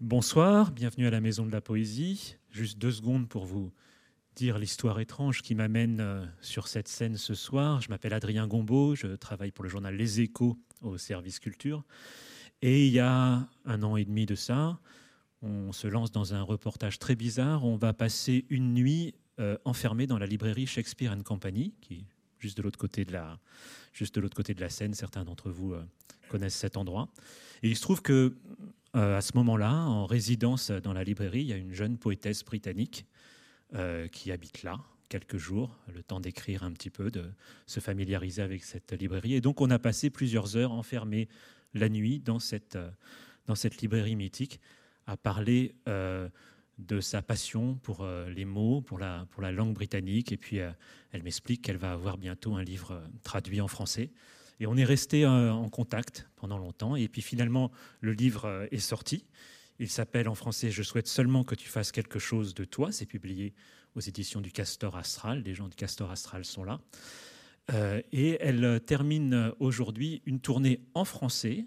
[0.00, 2.36] Bonsoir, bienvenue à la Maison de la Poésie.
[2.48, 3.70] Juste deux secondes pour vous
[4.34, 7.82] dire l'histoire étrange qui m'amène euh, sur cette scène ce soir.
[7.82, 11.84] Je m'appelle Adrien Gombeau, je travaille pour le journal Les Échos au service culture.
[12.62, 14.80] Et il y a un an et demi de ça,
[15.42, 17.66] on se lance dans un reportage très bizarre.
[17.66, 22.04] On va passer une nuit euh, enfermé dans la librairie Shakespeare and Company, qui est
[22.38, 23.38] juste de l'autre côté de la,
[23.92, 24.94] juste de l'autre côté de la Seine.
[24.94, 25.84] Certains d'entre vous euh,
[26.30, 27.10] connaissent cet endroit.
[27.62, 28.34] Et il se trouve que
[28.96, 32.44] euh, à ce moment-là, en résidence dans la librairie, il y a une jeune poétesse
[32.44, 33.06] britannique
[33.74, 37.24] euh, qui habite là quelques jours, le temps d'écrire un petit peu, de
[37.66, 39.34] se familiariser avec cette librairie.
[39.34, 41.28] Et donc on a passé plusieurs heures enfermés
[41.74, 42.90] la nuit dans cette, euh,
[43.46, 44.60] dans cette librairie mythique
[45.06, 50.30] à parler de sa passion pour les mots, pour la langue britannique.
[50.30, 54.12] Et puis elle m'explique qu'elle va avoir bientôt un livre traduit en français.
[54.60, 56.94] Et on est resté euh, en contact pendant longtemps.
[56.94, 59.24] Et puis finalement, le livre euh, est sorti.
[59.78, 62.92] Il s'appelle en français Je souhaite seulement que tu fasses quelque chose de toi.
[62.92, 63.54] C'est publié
[63.96, 65.42] aux éditions du Castor Astral.
[65.42, 66.80] Les gens du Castor Astral sont là.
[67.72, 71.64] Euh, et elle termine aujourd'hui une tournée en français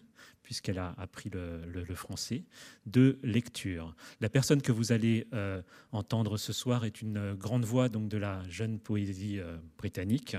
[0.53, 2.43] puisqu'elle a appris le, français,
[2.85, 3.95] de lecture.
[4.21, 8.19] La personne que vous allez euh, entendre ce soir est une grande voix donc, de
[8.19, 10.37] la jeune poésie euh, britannique.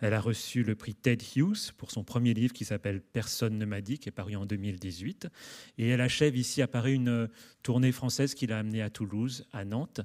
[0.00, 3.64] Elle a reçu le prix Ted Hughes pour son premier livre qui s'appelle Personne ne
[3.64, 5.28] m'a dit, qui est paru en 2018.
[5.78, 7.28] Et elle achève ici à Paris une
[7.62, 10.00] tournée française qui l'a amenée à Toulouse, à Nantes.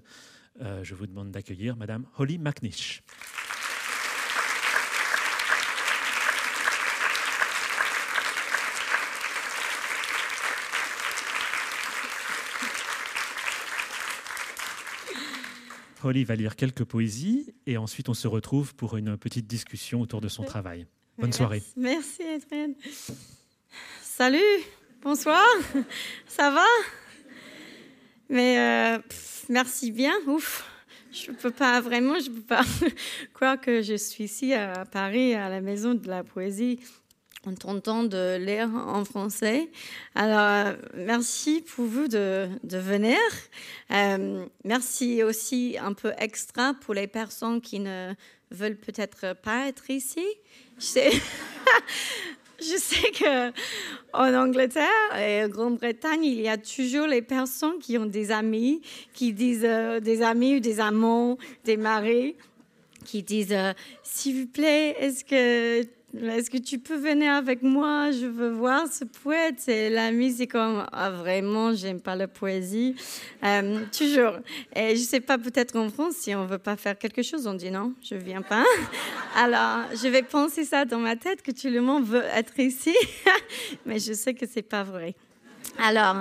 [0.61, 3.01] Euh, je vous demande d'accueillir Madame Holly McNish.
[16.03, 20.21] Holly va lire quelques poésies et ensuite on se retrouve pour une petite discussion autour
[20.21, 20.87] de son travail.
[21.17, 21.63] Bonne soirée.
[21.75, 22.75] Merci, Adrienne.
[24.01, 24.39] Salut,
[25.01, 25.43] bonsoir,
[26.27, 26.65] ça va?
[28.29, 28.99] Mais euh,
[29.49, 30.69] merci bien, ouf.
[31.11, 32.63] Je ne peux pas vraiment, je peux pas
[33.33, 36.79] croire que je suis ici à Paris, à la Maison de la Poésie,
[37.45, 39.69] en tentant de lire en français.
[40.15, 43.17] Alors, merci pour vous de, venir.
[43.91, 48.13] Euh, merci aussi un peu extra pour les personnes qui ne
[48.51, 50.25] veulent peut-être pas être ici.
[50.79, 51.11] Je sais,
[52.59, 53.51] je que
[54.13, 54.85] en Angleterre
[55.17, 58.81] et en Grande-Bretagne, il y a toujours les personnes qui ont des amis,
[59.13, 62.35] qui disent euh, des amis ou des amants, des maris,
[63.05, 68.11] qui disent euh, s'il vous plaît, est-ce que est-ce que tu peux venir avec moi?
[68.11, 69.67] Je veux voir ce poète.
[69.67, 72.95] Et l'ami, c'est comme, ah, vraiment, j'aime pas la poésie.
[73.43, 74.37] Euh, toujours.
[74.75, 77.53] Et je sais pas, peut-être en France, si on veut pas faire quelque chose, on
[77.53, 78.63] dit non, je viens pas.
[79.35, 82.95] Alors, je vais penser ça dans ma tête, que tout le monde veut être ici.
[83.85, 85.13] Mais je sais que c'est pas vrai.
[85.77, 86.15] Alors,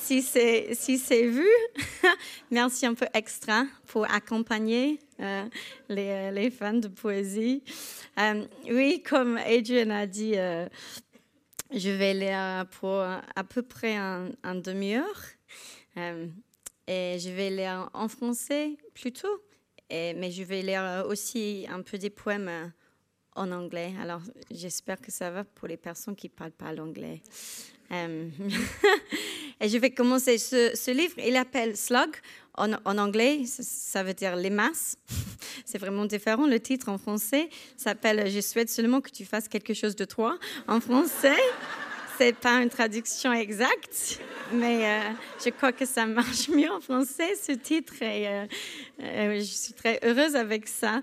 [0.00, 1.48] si c'est si c'est vu,
[2.50, 5.44] merci un peu extra pour accompagner euh,
[5.88, 7.62] les, euh, les, fans de poésie.
[8.18, 10.34] Euh, oui, comme Adrian a dit,
[11.72, 15.22] je vais lire pour à peu près un, demi-heure.
[15.96, 19.42] et je vais lire en français plutôt,
[19.90, 22.72] mais je vais lire aussi un peu des poèmes
[23.40, 23.92] en anglais.
[24.00, 24.20] Alors,
[24.50, 27.22] j'espère que ça va pour les personnes qui ne parlent pas l'anglais.
[27.90, 31.14] et je vais commencer ce, livre.
[31.26, 32.10] Il appelle Slug
[32.56, 34.96] en, anglais, ça veut dire les masses.
[35.64, 36.46] C'est vraiment différent.
[36.46, 40.38] Le titre en français s'appelle Je souhaite seulement que tu fasses quelque chose de toi.
[40.68, 41.38] En français,
[42.16, 44.20] c'est pas une traduction exacte,
[44.52, 45.10] mais euh,
[45.42, 48.46] je crois que ça marche mieux en français, ce titre, et euh,
[49.02, 51.02] euh, je suis très heureuse avec ça.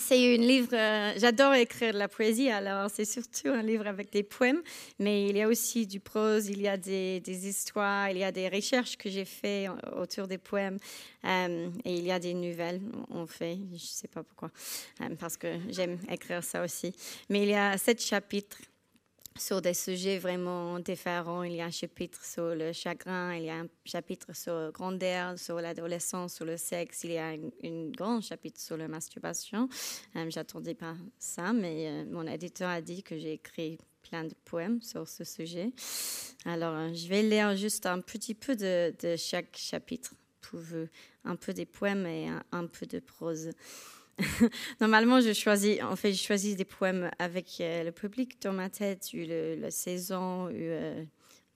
[0.00, 4.12] C'est un livre, euh, j'adore écrire de la poésie, alors c'est surtout un livre avec
[4.12, 4.62] des poèmes,
[4.98, 8.30] mais il y a aussi du prose, il y a des, histoires, il y a
[8.30, 10.78] des recherches que j'ai faites autour des poèmes,
[11.24, 14.50] euh, et il y a des nouvelles, on fait, je ne sais pas pourquoi,
[15.00, 16.92] euh, parce que j'aime écrire ça aussi.
[17.28, 18.58] Mais il y a sept chapitres
[19.40, 21.42] sur des sujets vraiment différents.
[21.42, 24.70] Il y a un chapitre sur le chagrin, il y a un chapitre sur la
[24.70, 29.68] grandeur, sur l'adolescence, sur le sexe, il y a un, grand chapitre sur la masturbation.
[30.16, 34.34] Euh, J'attendais pas ça, mais euh, mon éditeur a dit que j'ai écrit plein de
[34.44, 35.72] poèmes sur ce sujet.
[36.44, 40.60] Alors, euh, je vais lire juste un petit peu de, chaque chapitre pour
[41.24, 43.50] un peu des poèmes et un peu de prose.
[44.80, 48.68] Normalement, je choisis, en fait, je choisis des poèmes avec euh, le public dans ma
[48.68, 49.24] tête, eu
[49.56, 51.04] la saison, eu euh,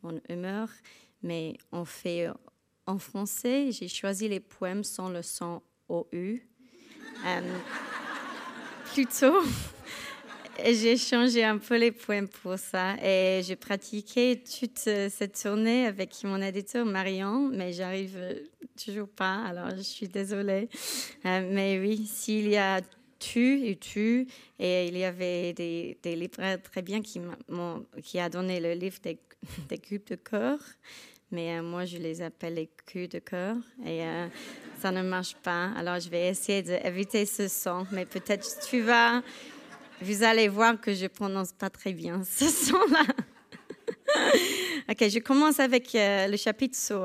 [0.02, 0.68] mon humeur.
[1.22, 2.32] Mais on fait euh,
[2.86, 6.40] en français, j'ai choisi les poèmes sans le son OU.
[8.92, 9.42] plutôt.
[10.64, 16.22] J'ai changé un peu les poèmes pour ça et j'ai pratiqué toute cette tournée avec
[16.24, 18.18] mon éditeur Marion, mais j'arrive
[18.82, 20.68] toujours pas, alors je suis désolée.
[21.24, 22.80] Euh, mais oui, s'il y a
[23.18, 24.26] tu et tu,
[24.58, 28.98] et il y avait des, des libraires très bien qui, m'ont, a donné le livre
[29.02, 29.18] des,
[29.68, 30.58] des cubes de cœur,
[31.30, 34.26] mais euh, moi je les appelle les culs de cœur et euh,
[34.80, 35.70] ça ne marche pas.
[35.76, 39.22] Alors je vais essayer d'éviter ce son, mais peut-être tu vas,
[40.02, 43.04] vous allez voir que je prononce pas très bien ce son-là.
[44.90, 47.04] ok, je commence avec euh, le chapitre sur,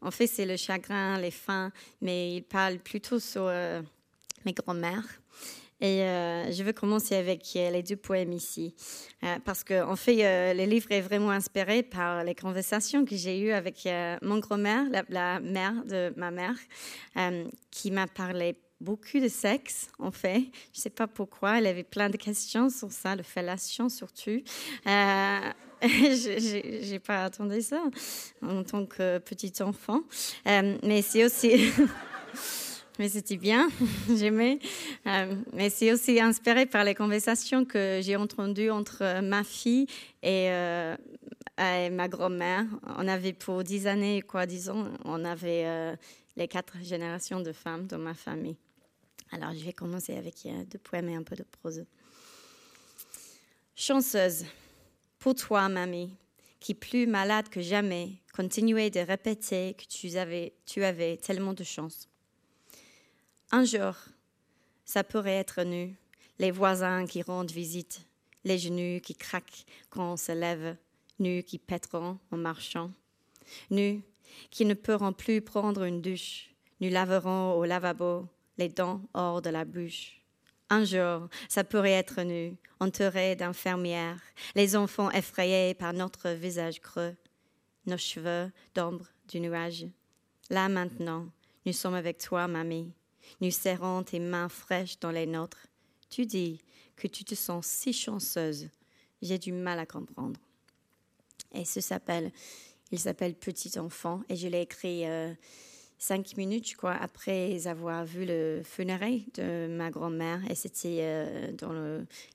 [0.00, 3.50] en fait c'est le chagrin, les fins, mais il parle plutôt sur
[4.44, 5.20] mes grands-mères.
[5.80, 8.74] Et euh, je veux commencer avec euh, les deux poèmes ici,
[9.24, 13.38] euh, parce qu'en en fait, le livre est vraiment inspiré par les conversations que j'ai
[13.40, 13.86] eues avec
[14.22, 16.56] mon grand-mère, la, mère de ma mère,
[17.70, 20.40] qui m'a parlé beaucoup de sexe, en fait.
[20.72, 24.42] Je ne sais pas pourquoi, elle avait plein de questions sur ça, de fellation surtout.
[25.82, 27.82] je n'ai pas attendu ça
[28.42, 30.02] en tant que petit enfant,
[30.44, 31.52] mais c'est aussi...
[32.98, 33.68] mais c'était bien,
[34.14, 34.58] j'aimais.
[35.06, 39.86] Euh, mais c'est aussi inspiré par les conversations que j'ai entendues entre euh, ma fille
[40.24, 40.96] euh,
[41.58, 42.64] et, ma grand-mère.
[42.98, 45.96] On avait pour dix années, quoi, disons, on avait
[46.36, 48.56] les quatre générations de femmes dans ma famille.
[49.32, 51.84] Alors, je vais commencer avec deux poèmes et un peu de prose.
[53.74, 54.44] Chanceuse,
[55.18, 56.14] pour toi, mamie,
[56.60, 61.64] qui plus malade que jamais, continuait de répéter que tu avais, tu avais tellement de
[61.64, 62.08] chance.
[63.50, 63.94] Un jour,
[64.84, 65.96] ça pourrait être nu,
[66.38, 68.00] les voisins qui rendent visite,
[68.44, 70.76] les genoux qui craquent quand on se lève,
[71.18, 72.90] nus qui pèteront en marchant,
[73.70, 74.02] nus
[74.50, 76.50] qui ne pourront plus prendre une douche,
[76.80, 78.26] nous laveront au lavabo
[78.58, 80.20] les dents hors de la bouche.
[80.68, 84.20] Un jour, ça pourrait être nu, entouré d'infirmières,
[84.54, 87.14] les enfants effrayés par notre visage creux,
[87.86, 89.86] nos cheveux d'ombre du nuage.
[90.50, 91.26] Là maintenant,
[91.64, 92.92] nous sommes avec toi, mamie,
[93.40, 95.66] nous serrons tes mains fraîches dans les nôtres.
[96.10, 96.60] Tu dis
[96.96, 98.68] que tu te sens si chanceuse.
[99.22, 100.40] J'ai du mal à comprendre.
[101.52, 102.32] Et ce s'appelle,
[102.90, 105.32] il s'appelle Petit enfant et je l'ai écrit euh,
[105.98, 110.40] cinq minutes, je crois, après avoir vu le funérail de ma grand-mère.
[110.50, 111.72] Et c'était euh, dans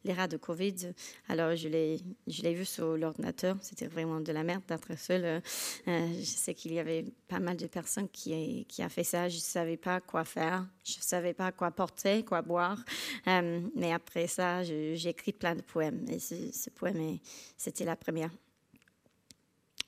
[0.03, 0.93] l'ère de Covid.
[1.29, 3.57] Alors, je l'ai, vu sur l'ordinateur.
[3.61, 5.41] C'était vraiment de la merde d'être seule.
[5.87, 9.29] Euh, je sais qu'il y avait pas mal de personnes qui, qui a fait ça.
[9.29, 10.65] Je ne savais pas quoi faire.
[10.83, 12.83] Je ne savais pas quoi porter, quoi boire.
[13.27, 16.05] Euh, mais après ça, j'ai écrit plein de poèmes.
[16.09, 17.19] Et ce poème,
[17.57, 18.31] c'était la première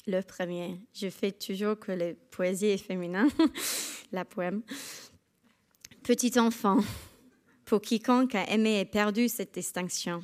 [0.07, 0.79] le premier.
[0.93, 2.87] Je fais toujours que la poésie est
[4.11, 4.61] la poème.
[6.03, 6.79] Petit enfant,
[7.65, 10.23] pour quiconque a aimé et perdu cette distinction.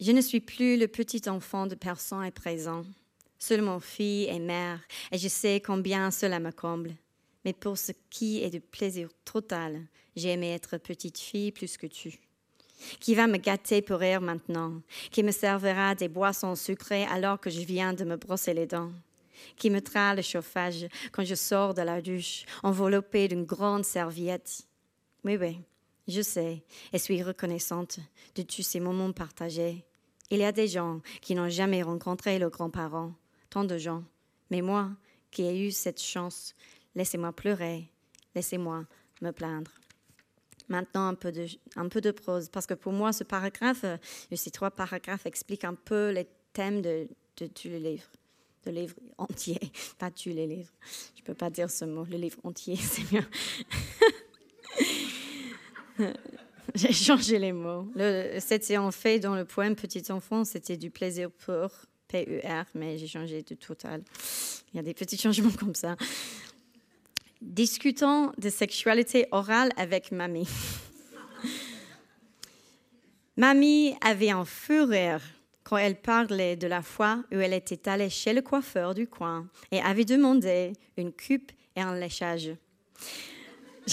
[0.00, 2.84] Je ne suis plus le petit enfant de personne et présent,
[3.38, 4.80] seulement fille et mère,
[5.12, 6.94] et je sais combien cela me comble.
[7.44, 9.86] Mais pour ce qui est du plaisir total,
[10.16, 12.18] j'ai aimé être petite fille plus que tu
[13.00, 14.80] qui va me gâter pour rire maintenant,
[15.10, 18.92] qui me servira des boissons sucrées alors que je viens de me brosser les dents,
[19.56, 24.62] qui me mettra le chauffage quand je sors de la douche, enveloppée d'une grande serviette?
[25.24, 25.58] Oui, oui,
[26.08, 26.62] je sais
[26.92, 27.98] et suis reconnaissante
[28.34, 29.84] de tous ces moments partagés.
[30.30, 33.12] Il y a des gens qui n'ont jamais rencontré leurs grands-parents,
[33.50, 34.02] tant de gens.
[34.50, 34.90] Mais moi,
[35.30, 36.54] qui ai eu cette chance,
[36.94, 37.90] laissez-moi pleurer,
[38.34, 38.84] laissez-moi
[39.20, 39.70] me plaindre.
[40.68, 41.46] Maintenant, un peu, de,
[42.00, 43.96] de prose, parce que pour moi, ce paragraphe, euh,
[44.34, 48.10] ces trois paragraphes expliquent un peu les thèmes de, de tous les livres,
[48.64, 49.58] de livre entier,
[49.98, 50.72] pas tous les livres.
[51.16, 53.24] Je ne peux pas dire ce mot, le livre entier, c'est mieux.
[56.74, 57.92] J'ai changé les mots.
[58.38, 61.70] C'était en fait dans le poème Petit enfant, c'était du plaisir pur,
[62.08, 64.02] P-U-R, mais j'ai changé de total.
[64.72, 65.96] Il y a des petits changements comme ça.
[67.42, 70.48] Discutons de sexualité orale avec mamie.
[73.36, 75.20] mamie avait un fureur
[75.64, 79.48] quand elle parlait de la fois où elle était allée chez le coiffeur du coin
[79.72, 82.52] et avait demandé une coupe et un léchage.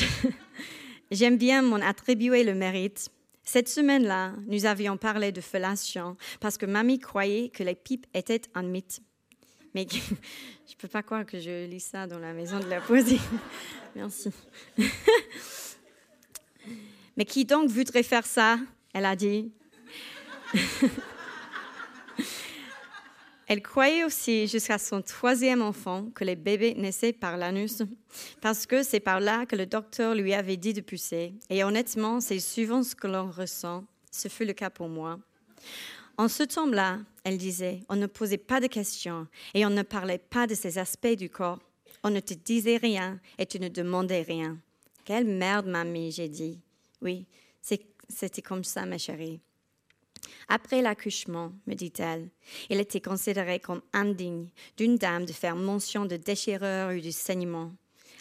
[1.12, 3.10] J'aime bien m'en attribuer le mérite.
[3.44, 8.44] Cette semaine-là, nous avions parlé de fellation parce que mamie croyait que les pipes étaient
[8.54, 9.02] un mythe.
[9.76, 12.82] Mais je ne peux pas croire que je lis ça dans la maison de la
[12.82, 13.22] poésie.
[13.96, 14.32] Merci.
[17.18, 18.58] Mais qui donc voudrait faire ça?
[18.94, 19.52] Elle a dit.
[23.50, 27.82] Elle croyait aussi jusqu'à son troisième enfant que les bébés naissaient par l'anus,
[28.42, 31.34] parce que c'est par là que le docteur lui avait dit de pousser.
[31.50, 35.18] Et honnêtement, c'est souvent ce que l'on ressent Ce fut le cas pour moi.
[36.20, 40.18] En ce temps-là, elle disait, on ne posait pas de questions et on ne parlait
[40.18, 41.60] pas de ces aspects du corps.
[42.04, 44.58] On ne te disait rien et tu ne demandais rien.
[45.06, 46.60] Quelle merde, mamie, j'ai dit.
[47.02, 47.26] Oui,
[47.62, 49.40] c'était comme ça, ma chérie.
[50.50, 52.30] Après l'accouchement, me dit-elle,
[52.70, 57.72] il était considéré comme indigne d'une dame de faire mention de déchirure ou de saignement.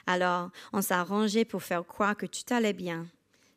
[0.07, 3.09] Alors, on s'arrangeait pour faire croire que tout allait bien,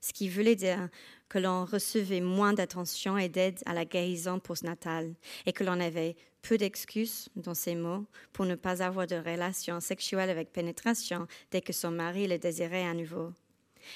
[0.01, 0.89] ce qui voulait dire
[1.31, 5.13] que l'on recevait moins d'attention et d'aide à la guérison postnatale
[5.45, 9.79] et que l'on avait peu d'excuses dans ces mots pour ne pas avoir de relation
[9.79, 13.31] sexuelle avec pénétration dès que son mari le désirait à nouveau.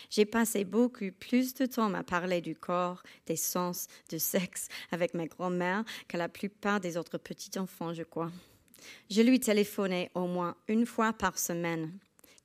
[0.09, 5.13] J'ai passé beaucoup plus de temps à parler du corps, des sens, du sexe avec
[5.13, 8.31] ma grand-mère que la plupart des autres petits-enfants, je crois.
[9.11, 11.91] Je lui téléphonais au moins une fois par semaine.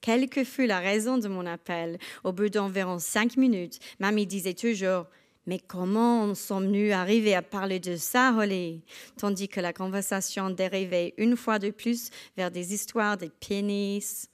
[0.01, 4.55] Quelle que fût la raison de mon appel, au bout d'environ cinq minutes, mamie disait
[4.55, 5.07] toujours
[5.47, 8.83] mais comment sommes-nous arrivés à parler de ça, Holly?
[9.17, 14.29] Tandis que la conversation dérivait une fois de plus vers des histoires des pénis,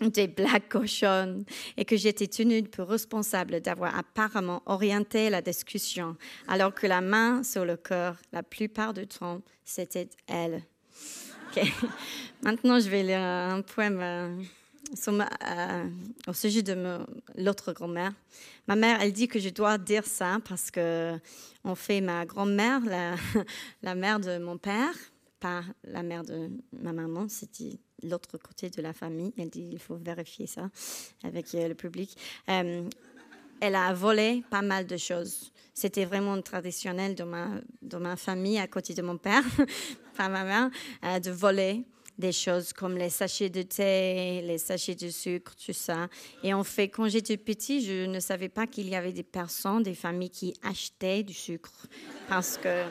[0.00, 1.44] des blagues cochonnes
[1.76, 7.42] et que j'étais tenue peu responsable d'avoir apparemment orienté la discussion, alors que la main
[7.42, 10.62] sur le cœur, la plupart du temps, c'était elle.
[12.42, 14.36] Maintenant, je vais lire un poème euh,
[16.26, 16.98] au sujet de
[17.36, 18.12] l'autre grand-mère.
[18.66, 21.18] Ma mère, elle dit que je dois dire ça parce que
[21.64, 22.80] on fait ma grand-mère,
[23.82, 24.94] la, mère de mon père,
[25.40, 29.32] pas la mère de ma maman, c'était l'autre côté de la famille.
[29.38, 30.70] Elle dit il faut vérifier ça
[31.22, 32.16] avec euh, le public.
[32.48, 32.88] Euh,
[33.60, 35.52] elle a volé pas mal de choses.
[35.72, 37.48] C'était vraiment traditionnel dans ma,
[37.82, 39.42] dans ma famille, à côté de mon père,
[40.16, 40.70] pas ma mère,
[41.04, 41.84] euh, de voler
[42.18, 46.08] des choses comme les sachets de thé, les sachets de sucre, tout ça.
[46.42, 49.82] Et en fait, quand j'étais petit, je ne savais pas qu'il y avait des personnes,
[49.82, 51.86] des familles qui achetaient du sucre
[52.28, 52.84] parce que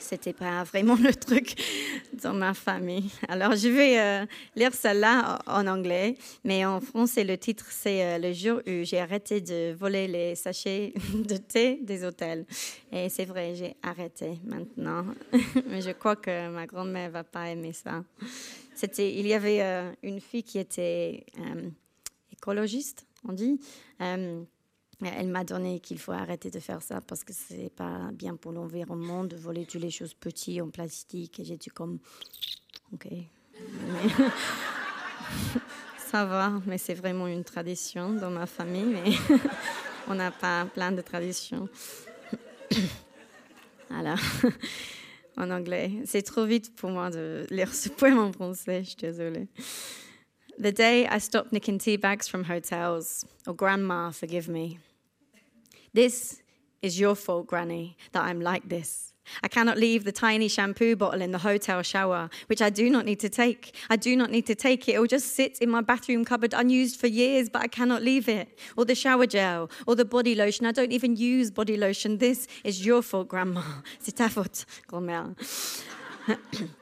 [0.00, 1.54] c'était pas vraiment le truc
[2.22, 3.10] dans ma famille.
[3.28, 4.26] Alors, je vais euh,
[4.56, 9.00] lire celle-là en anglais, mais en français, le titre, c'est euh, Le jour où j'ai
[9.00, 12.44] arrêté de voler les sachets de thé des hôtels.
[12.92, 15.04] Et c'est vrai, j'ai arrêté maintenant.
[15.68, 18.02] mais je crois que ma grand-mère va pas aimer ça.
[18.98, 21.26] Il y avait euh, une fille qui était
[22.32, 23.60] écologiste, on dit.
[25.00, 28.50] Elle m'a donné qu'il faut arrêter de faire ça parce que c'est pas bien pour
[28.50, 31.38] l'environnement de voler toutes les choses petites en plastique.
[31.38, 32.00] Et j'ai dit comme,
[32.92, 33.06] ok.
[36.10, 39.38] ça va, mais c'est vraiment une tradition dans ma famille, mais
[40.08, 41.68] on n'a pas plein de traditions.
[43.90, 44.16] voilà,
[45.36, 45.92] en anglais.
[46.06, 49.46] C'est trop vite pour moi de lire ce poème en français, je suis désolée.
[50.58, 54.78] The day I stopped nicking tea bags from hotels, or grandma, forgive me.
[55.92, 56.42] This
[56.82, 59.12] is your fault, Granny, that I'm like this.
[59.42, 63.04] I cannot leave the tiny shampoo bottle in the hotel shower, which I do not
[63.04, 63.74] need to take.
[63.90, 64.94] I do not need to take it.
[64.94, 68.28] It will just sit in my bathroom cupboard unused for years, but I cannot leave
[68.28, 68.58] it.
[68.76, 70.66] Or the shower gel, or the body lotion.
[70.66, 72.18] I don't even use body lotion.
[72.18, 73.62] This is your fault, Grandma.
[74.00, 75.34] C'est ta faute, grand-mère.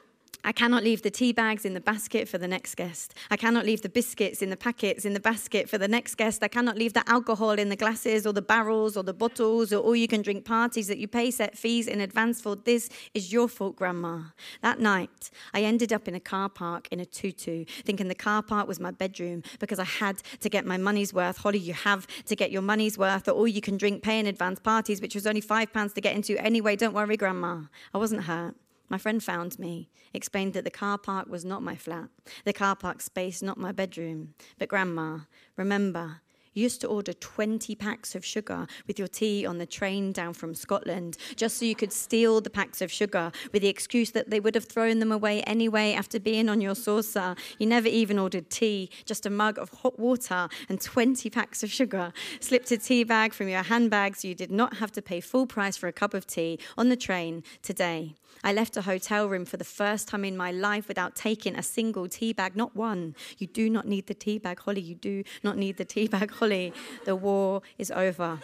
[0.47, 3.15] I cannot leave the tea bags in the basket for the next guest.
[3.33, 6.41] I cannot leave the biscuits in the packets in the basket for the next guest.
[6.41, 9.83] I cannot leave the alcohol in the glasses or the barrels or the bottles or
[9.83, 12.55] all you can drink parties that you pay set fees in advance for.
[12.55, 14.21] This is your fault, Grandma.
[14.62, 18.41] That night, I ended up in a car park in a tutu, thinking the car
[18.41, 21.38] park was my bedroom because I had to get my money's worth.
[21.38, 24.26] Holly, you have to get your money's worth, or all you can drink pay in
[24.26, 26.76] advance parties, which was only five pounds to get into anyway.
[26.76, 27.62] Don't worry, Grandma.
[27.93, 28.55] I wasn't hurt.
[28.88, 32.09] My friend found me, explained that the car park was not my flat,
[32.45, 34.35] the car park space not my bedroom.
[34.59, 35.21] But, Grandma,
[35.57, 36.21] remember,
[36.57, 40.33] you used to order 20 packs of sugar with your tea on the train down
[40.33, 44.31] from Scotland, just so you could steal the packs of sugar with the excuse that
[44.31, 47.37] they would have thrown them away anyway after being on your saucer.
[47.59, 51.71] You never even ordered tea, just a mug of hot water and 20 packs of
[51.71, 52.14] sugar.
[52.40, 55.47] Slipped a tea bag from your handbag so you did not have to pay full
[55.47, 58.14] price for a cup of tea on the train today.
[58.47, 61.65] I left a hotel room for the first time in my life without taking a
[61.65, 63.17] single tea bag, not one.
[63.38, 64.81] You do not need the tea bag, Holly.
[64.81, 66.73] You do not need the tea bag, Holly.
[67.07, 68.38] The war is over.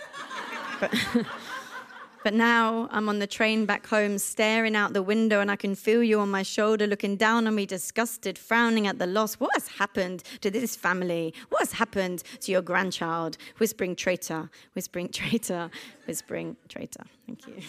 [0.81, 0.93] But,
[2.25, 5.77] but now I'm on the train back home, staring out the window, and I can
[5.77, 9.35] feel you on my shoulder, looking down on me, disgusted, frowning at the loss.
[9.35, 11.33] What has happened to this family?
[11.51, 13.37] What has happened to your grandchild?
[13.59, 15.71] Whispering traitor, whispering traitor,
[16.07, 17.05] whispering traitor.
[17.25, 17.63] Thank you.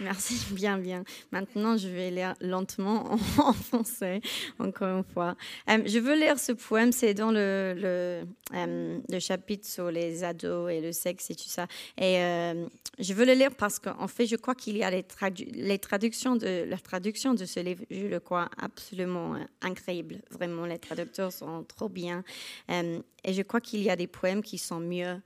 [0.00, 1.04] Merci, bien, bien.
[1.32, 4.20] Maintenant, je vais lire lentement en, français,
[4.58, 5.36] encore une fois.
[5.70, 7.74] Euh, je veux lire ce poème, c'est dans le,
[8.54, 11.66] euh, le, chapitre sur les ados et le sexe et tout ça.
[11.96, 12.66] Et euh,
[12.98, 15.04] je veux le lire parce qu'en fait, je crois qu'il y a les,
[15.54, 20.20] les, traductions de, la traduction de ce livre, je le crois absolument incroyable.
[20.30, 22.22] Vraiment, les traducteurs sont trop bien.
[22.68, 25.20] et je crois qu'il y a des poèmes qui sont mieux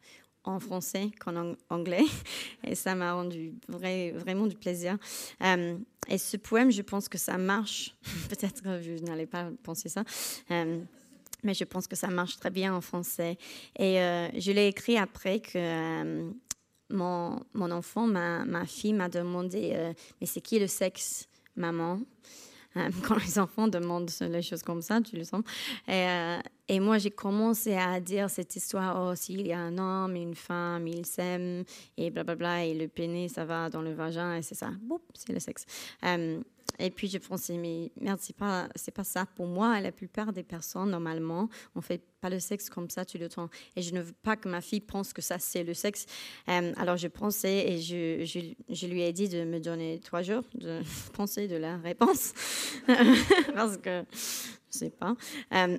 [0.44, 2.04] en français qu'en anglais.
[2.64, 4.96] Et ça m'a rendu vraiment du plaisir.
[5.42, 5.76] Euh,
[6.08, 7.94] et ce poème, je pense que ça marche.
[8.28, 10.02] Peut-être que je n'allais pas penser ça.
[10.50, 10.80] Euh,
[11.42, 13.38] mais je pense que ça marche très bien en français.
[13.78, 16.32] Et euh, je l'ai écrit après que
[16.90, 22.00] mon, enfant, ma fille, m'a demandé Mais c'est qui le sexe, maman?
[23.02, 25.42] quand les enfants demandent les choses comme ça, tu le sens.
[25.88, 26.06] Et,
[26.68, 30.34] et moi, j'ai commencé à dire cette histoire, oh, s'il y a un homme une
[30.34, 31.64] femme, ils s'aiment,
[31.96, 34.70] et blablabla, et le pénis, ça va dans le vagin, et c'est ça.
[34.82, 35.66] Boum, c'est le sexe.
[36.04, 36.40] Euh,
[36.78, 39.26] et puis, je pensais, mais merde, c'est pas, c'est pas ça.
[39.26, 43.18] Pour moi, la plupart des personnes, normalement, on fait pas le sexe comme ça tout
[43.18, 43.48] le temps.
[43.76, 46.06] Et je ne veux pas que ma fille pense que ça, c'est le sexe.
[46.48, 48.24] Euh, alors, je pensais, et je,
[48.68, 50.80] je, lui ai dit de me donner trois jours de
[51.12, 52.32] penser de la réponse.
[53.54, 54.04] Parce que,
[54.72, 55.14] je sais pas.
[55.54, 55.78] Euh,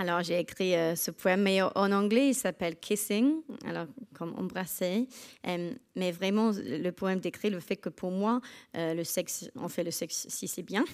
[0.00, 5.08] alors, j'ai écrit euh, ce poème, mais en anglais, il s'appelle Kissing, alors comme embrasser.
[5.44, 8.40] Euh, mais vraiment, le poème décrit le fait que pour moi,
[8.76, 10.84] euh, le sexe, on fait le sexe si c'est bien.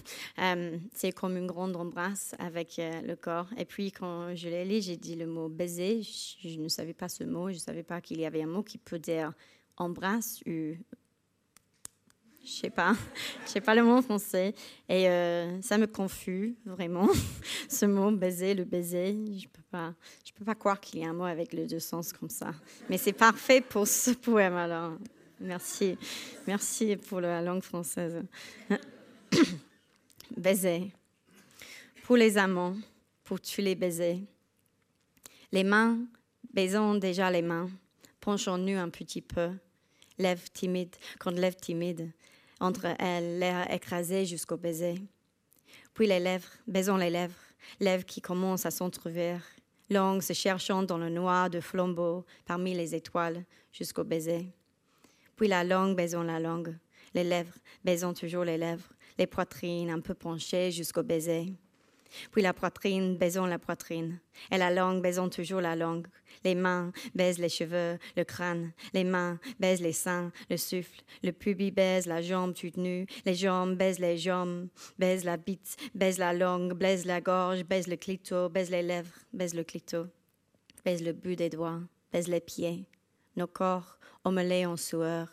[0.95, 3.47] c'est comme une grande embrasse avec le corps.
[3.57, 6.01] Et puis, quand je l'ai lu, j'ai dit le mot baiser.
[6.01, 8.47] Je, je, ne savais pas ce mot, je ne savais pas qu'il y avait un
[8.47, 9.33] mot qui peut dire
[9.77, 10.73] embrasse ou
[12.45, 12.93] je sais pas,
[13.45, 14.53] je sais pas le mot français.
[14.87, 17.09] Et euh, ça me confus vraiment,
[17.69, 19.17] ce mot baiser, le baiser.
[19.37, 21.79] Je peux pas, je peux pas croire qu'il y a un mot avec les deux
[21.79, 22.53] sens comme ça.
[22.89, 24.93] Mais c'est parfait pour ce poème alors.
[25.39, 25.97] Merci,
[26.47, 28.23] merci pour la langue française.
[30.37, 30.91] baiser.
[32.03, 32.75] Pour les amants,
[33.23, 34.21] pour tu les baiser.
[35.51, 35.97] Les mains,
[36.53, 37.69] baisons déjà les mains.
[38.21, 39.49] Penchons-nous un petit peu.
[40.17, 42.11] Lèvres timides, contre lèvres timides
[42.59, 45.01] entre elles, l'air écrasé jusqu'au baiser.
[45.93, 47.33] Puis les lèvres, baisons les lèvres,
[47.79, 49.41] lèvres qui commencent à s'entr'ouvrir,
[49.89, 54.47] langues se cherchant dans le noir de flambeau parmi les étoiles jusqu'au baiser.
[55.35, 56.75] Puis la langue, baisons la langue,
[57.13, 61.53] les lèvres, baisons toujours les lèvres, les poitrines un peu penchées jusqu'au baiser.
[62.31, 64.19] Puis la poitrine, baisons la poitrine,
[64.51, 66.07] et la langue, baisons toujours la langue,
[66.43, 68.71] les mains baisent les cheveux, le crâne.
[68.93, 71.01] Les mains baisent les seins, le souffle.
[71.23, 73.05] Le pubis baise la jambe toute nue.
[73.25, 74.67] Les jambes baisent les jambes,
[74.99, 79.13] baisent la bite, baisent la langue, baise la gorge, baise le clito, baise les lèvres,
[79.33, 80.07] baise le clito,
[80.83, 82.85] baise le bout des doigts, baise les pieds.
[83.35, 85.29] Nos corps ommelés en sueur,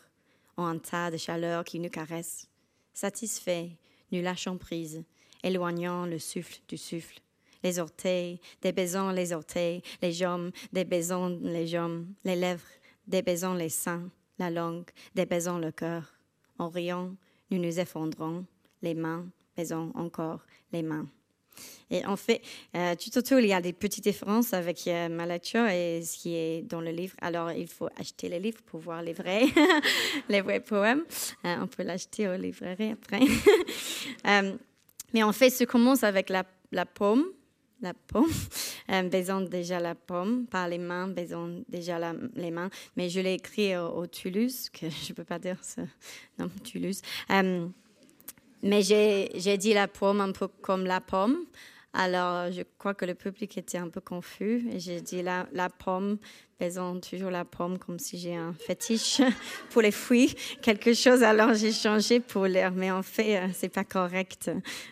[0.57, 2.47] ont un tas de chaleur qui nous caresse.
[2.93, 3.69] Satisfaits,
[4.11, 5.03] nous lâchons prise,
[5.43, 7.19] éloignant le souffle du souffle
[7.63, 12.61] les orteils, débaisons les orteils, les jambes, débaisons les jambes, les lèvres,
[13.07, 16.13] débaisons les seins, la langue, débaisons le cœur.
[16.59, 17.15] En riant,
[17.49, 18.45] nous nous effondrons,
[18.81, 19.25] les mains,
[19.55, 21.07] baisons encore les mains.
[21.91, 22.41] Et en fait,
[22.75, 26.63] euh, tout autour, il y a des petites différences avec euh, et ce qui est
[26.63, 27.15] dans le livre.
[27.21, 29.45] Alors, il faut acheter le livre pour voir les vrais,
[30.29, 31.03] les vrais poèmes.
[31.45, 33.19] Euh, on peut l'acheter au librairie après.
[35.13, 37.25] mais en fait, ça commence avec la, la pomme
[37.83, 38.31] la pomme,
[38.91, 41.99] euh, baisons déjà la pomme, par les mains, baisons déjà
[42.35, 42.69] les mains.
[42.95, 45.83] Mais je l'ai écrit au, Toulouse, que je ne peux pas dire ça,
[46.39, 47.01] non, Toulouse.
[47.29, 47.67] Euh,
[48.63, 51.45] mais j'ai dit la pomme un peu comme la pomme.
[51.93, 54.65] Alors, je crois que le public était un peu confus.
[54.77, 56.17] J'ai dit la, pomme,
[56.59, 59.21] baisons toujours la pomme comme si j'ai un fétiche
[59.69, 61.21] pour les fruits, quelque chose.
[61.21, 62.71] Alors, j'ai changé pour l'air.
[62.71, 64.49] Mais en fait, euh, c'est pas correct.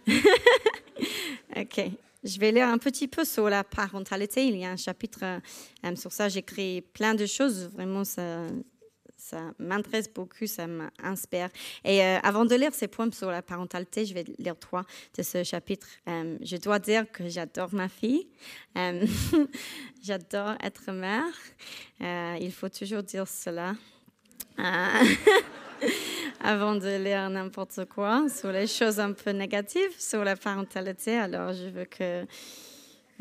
[1.57, 1.81] OK.
[2.23, 4.45] Je vais lire un petit peu sur la parentalité.
[4.45, 6.29] Il y a un chapitre euh, sur ça.
[6.29, 7.71] J'écris plein de choses.
[7.73, 8.45] Vraiment, ça,
[9.31, 11.49] ça m'intéresse beaucoup, ça m'inspire.
[11.83, 14.83] Et euh, avant de lire ces poèmes sur la parentalité, je vais lire trois
[15.17, 15.87] de ce chapitre.
[16.07, 18.27] Euh, je dois dire que j'adore ma fille.
[20.03, 21.33] j'adore être mère.
[22.39, 23.75] il faut toujours dire cela.
[26.43, 31.17] avant de lire n'importe quoi sur les choses un peu négatives sur la parentalité.
[31.17, 32.25] Alors, je veux que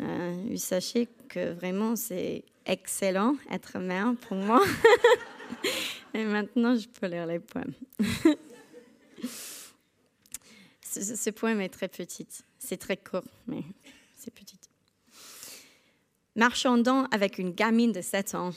[0.00, 4.62] euh, vous sachiez que vraiment c'est excellent être mère pour moi.
[6.14, 7.74] Et maintenant, je peux lire les poèmes.
[10.82, 12.26] ce, poème est très petit.
[12.58, 13.62] C'est très court, mais
[14.16, 14.58] c'est petit.
[16.36, 18.50] Marchandant avec une gamine de 7 ans,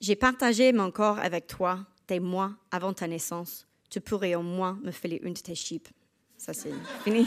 [0.00, 4.78] j'ai partagé mon corps avec toi des mois avant ta naissance, tu pourrais au moins
[4.82, 5.88] me filer une de tes chips.
[6.36, 6.72] Ça, c'est
[7.04, 7.26] fini.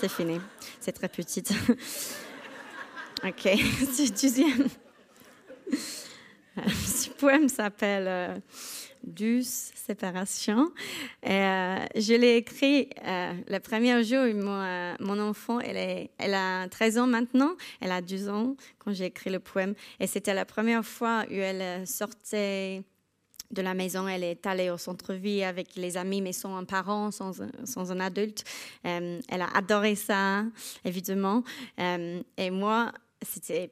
[0.00, 0.40] c'est fini.
[0.80, 1.52] C'est très petite.
[3.24, 3.48] ok,
[4.22, 4.68] deuxième.
[7.18, 8.38] Poème s'appelle euh,
[9.02, 10.72] Douce séparation.
[11.22, 16.98] Et, euh, je l'ai écrit euh, le premier jour mon, mon enfant, elle, a 13
[16.98, 19.74] ans maintenant, elle a 12 ans quand j'ai écrit le poème.
[20.00, 22.82] Et c'était la première fois où elle sortait
[23.50, 24.08] de la maison.
[24.08, 28.44] Elle est allée au centre-ville avec les amis, mais sans un parent, sans un adulte.
[28.82, 30.44] elle a adoré ça,
[30.84, 31.44] évidemment.
[31.78, 33.70] et moi, c'était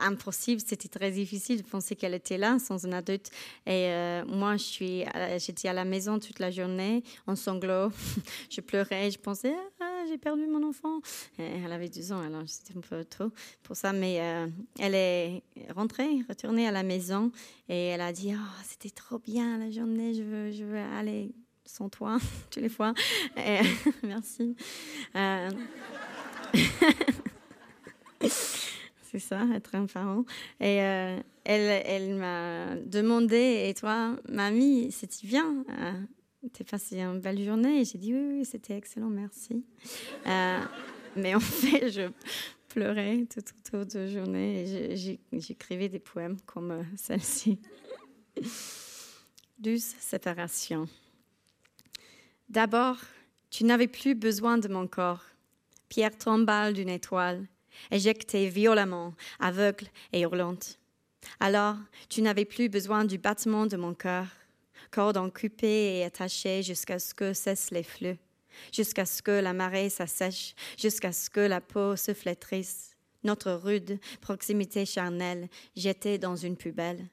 [0.00, 3.30] impossible, c'était très difficile de penser qu'elle était là sans un adulte.
[3.66, 5.04] Et euh, moi, je suis,
[5.38, 7.90] j'étais à la maison toute la journée en sanglots.
[8.50, 11.00] je pleurais, je pensais, ah, j'ai perdu mon enfant.
[11.38, 13.92] elle avait 12 ans, alors c'était un peu tôt pour ça.
[13.92, 14.46] Mais euh,
[14.78, 15.42] elle est
[15.74, 17.30] rentrée, retournée à la maison
[17.68, 20.22] et elle a dit, oh, c'était trop bien la journée, je
[20.64, 21.32] veux, aller
[21.64, 22.18] sans toi
[22.50, 22.94] toutes les fois.
[24.02, 24.56] merci.
[25.14, 25.50] Euh,
[29.10, 30.24] c'est ça, être un parent.
[30.60, 35.92] Et euh, elle, elle m'a demandé, et toi, mamie, c'était bien euh,
[36.52, 37.80] T'es passé une belle journée?
[37.80, 39.64] Et j'ai dit, oui, oui, c'était excellent, merci.
[40.26, 40.60] Euh,
[41.16, 42.10] mais en fait, je
[42.68, 47.58] pleurais tout autour de journée et j'écrivais des poèmes comme celle-ci.
[49.58, 50.86] Douce séparation.
[52.48, 52.96] D'abord,
[53.50, 55.24] tu n'avais plus besoin de mon corps,
[55.88, 57.46] pierre tombale d'une étoile
[57.90, 60.78] éjectée violemment, aveugle et hurlante.
[61.38, 61.76] Alors,
[62.08, 64.26] tu n'avais plus besoin du battement de mon cœur,
[64.90, 68.18] cordon coupé et attaché jusqu'à ce que cessent les flux,
[68.72, 73.98] jusqu'à ce que la marée s'assèche, jusqu'à ce que la peau se flétrisse, notre rude
[74.20, 77.06] proximité charnelle jetée dans une poubelle.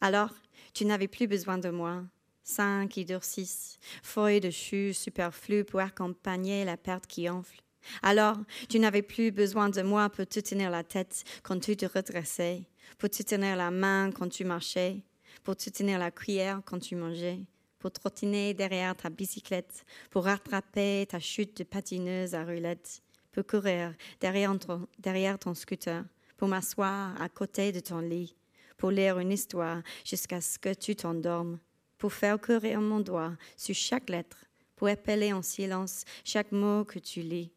[0.00, 0.34] Alors,
[0.74, 2.02] tu n'avais plus besoin de moi,
[2.42, 7.61] sein qui durcissent, feuilles de chou superflues pour accompagner la perte qui enfle.
[8.02, 8.36] Alors,
[8.68, 12.62] tu n'avais plus besoin de moi pour te tenir la tête quand tu te redressais,
[12.98, 15.02] pour te tenir la main quand tu marchais,
[15.42, 17.40] pour te tenir la cuillère quand tu mangeais,
[17.78, 23.94] pour trottiner derrière ta bicyclette, pour rattraper ta chute de patineuse à roulette, pour courir
[24.20, 26.04] derrière ton, derrière ton scooter,
[26.36, 28.36] pour m'asseoir à côté de ton lit,
[28.76, 31.58] pour lire une histoire jusqu'à ce que tu t'endormes,
[31.98, 34.44] pour faire courir mon doigt sur chaque lettre,
[34.76, 37.52] pour appeler en silence chaque mot que tu lis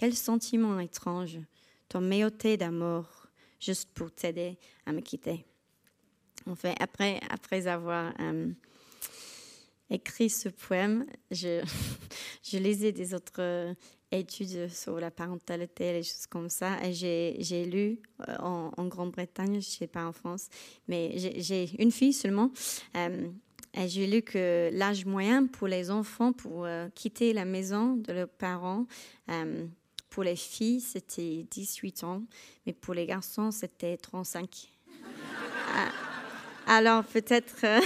[0.00, 1.38] quel sentiment étrange,
[1.90, 3.04] ton méoté d'amour,
[3.60, 5.44] juste pour t'aider à me quitter.
[6.46, 8.48] En fait, après, après avoir euh,
[9.90, 11.62] écrit ce poème, je,
[12.42, 13.74] je lisais des autres
[14.10, 16.82] études sur la parentalité, les choses comme ça.
[16.82, 20.48] Et j'ai lu euh, en, Grande-Bretagne, je ne sais pas en France,
[20.88, 22.50] mais j'ai une fille seulement.
[22.96, 23.28] Euh,
[23.86, 28.86] j'ai lu que l'âge moyen pour les enfants pour quitter la maison de leurs parents,
[30.10, 32.22] pour les filles, c'était 18 ans,
[32.66, 34.68] mais pour les garçons, c'était 35.
[35.72, 35.88] Ah,
[36.66, 37.80] alors peut-être, euh,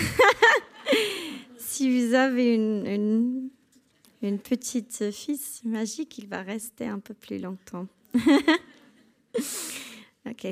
[1.58, 3.50] si vous avez une, une,
[4.22, 7.86] une petite fille magique, il va rester un peu plus longtemps.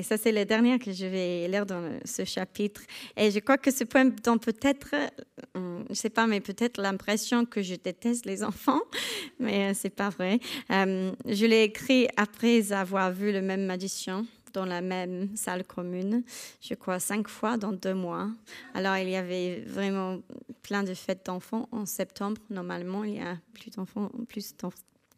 [0.01, 2.81] Ça c'est le dernier que je vais lire dans ce chapitre.
[3.15, 6.81] Et je crois que ce poème donne peut-être, euh, je ne sais pas, mais peut-être
[6.81, 8.81] l'impression que je déteste les enfants,
[9.39, 10.39] mais euh, c'est pas vrai.
[10.71, 16.23] Euh, je l'ai écrit après avoir vu le même magicien dans la même salle commune,
[16.61, 18.29] je crois cinq fois dans deux mois.
[18.73, 20.19] Alors il y avait vraiment
[20.61, 22.39] plein de fêtes d'enfants en septembre.
[22.49, 24.55] Normalement, il y a plus d'enfants, plus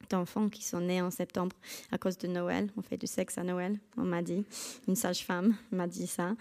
[0.10, 1.56] d'enfants qui sont nés en septembre
[1.92, 2.70] à cause de Noël.
[2.78, 4.46] On fait du sexe à Noël, on m'a dit.
[4.88, 6.34] Une sage-femme m'a dit ça.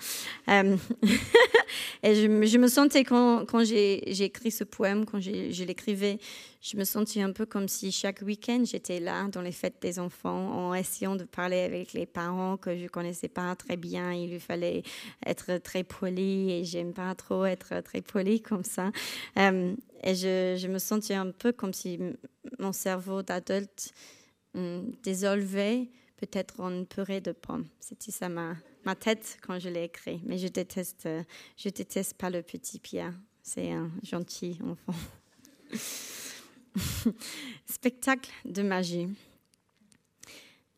[0.48, 0.76] Euh,
[2.02, 6.18] et je, me sentais, quand, quand j'ai écrit ce poème, quand je l'écrivais,
[6.64, 9.98] je me sentais un peu comme si chaque week-end j'étais là dans les fêtes des
[9.98, 14.14] enfants en essayant de parler avec les parents que je connaissais pas très bien.
[14.14, 14.82] Il lui fallait
[15.26, 18.92] être très poli et j'aime pas trop être très poli comme ça.
[19.36, 22.00] Euh, et je, me sentais un peu comme si
[22.58, 23.92] mon cerveau d'adulte
[24.54, 27.66] hum, désolvait peut-être en purée de pommes.
[27.78, 30.22] C'était ça ma, ma tête quand je l'ai écrit.
[30.24, 31.10] Mais je déteste,
[31.58, 33.12] je déteste pas le petit Pierre.
[33.42, 34.98] C'est un gentil enfant.
[37.66, 39.08] Spectacle de magie.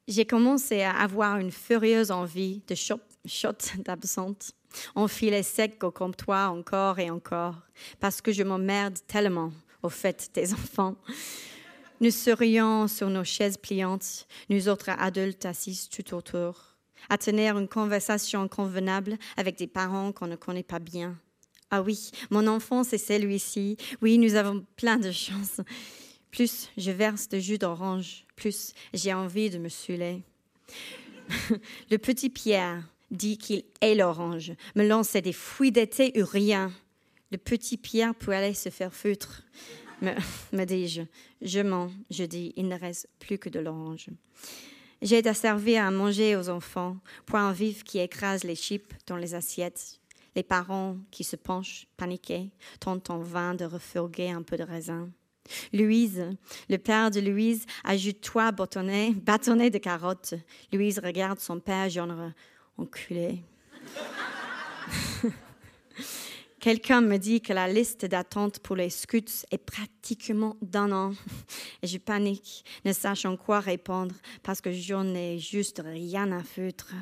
[0.09, 4.53] J'ai commencé à avoir une furieuse envie de shot, shot d'absente.
[4.95, 7.57] On filait sec au comptoir encore et encore,
[7.99, 10.97] parce que je m'emmerde tellement au fait des enfants.
[12.01, 16.77] Nous serions sur nos chaises pliantes, nous autres adultes assis tout autour,
[17.09, 21.17] à tenir une conversation convenable avec des parents qu'on ne connaît pas bien,
[21.71, 23.77] Ah oui, mon enfant, c'est celui-ci.
[24.01, 25.61] Oui, nous avons plein de chance.
[26.31, 30.23] Plus je verse de jus d'orange, plus j'ai envie de me saouler.
[31.91, 36.73] Le petit Pierre dit qu'il est l'orange, me lançait des fouilles d'été ou rien.
[37.33, 39.43] Le petit Pierre peut aller se faire feutre,
[40.03, 41.03] me, dis-je.
[41.43, 44.09] Je mens, je dis, il ne reste plus que de l'orange.
[45.03, 49.35] J'ai à servir à manger aux enfants, point vif qui écrase les chips dans les
[49.35, 50.01] assiettes,
[50.37, 55.11] les parents qui se penchent, paniqués, tentent en vain de refourguer un peu de raisin.
[55.73, 56.37] Louise,
[56.69, 60.35] le père de Louise, ajoute-toi bâtonnet, bâtonnet de carottes.
[60.73, 62.31] Louise regarde son père, genre
[62.77, 63.43] enculé.
[66.61, 71.13] Quelqu'un me dit que la liste d'attente pour les scouts est pratiquement d'un an.
[71.83, 76.93] Je panique, ne sachant quoi répondre, parce que j'en ai juste rien à foutre.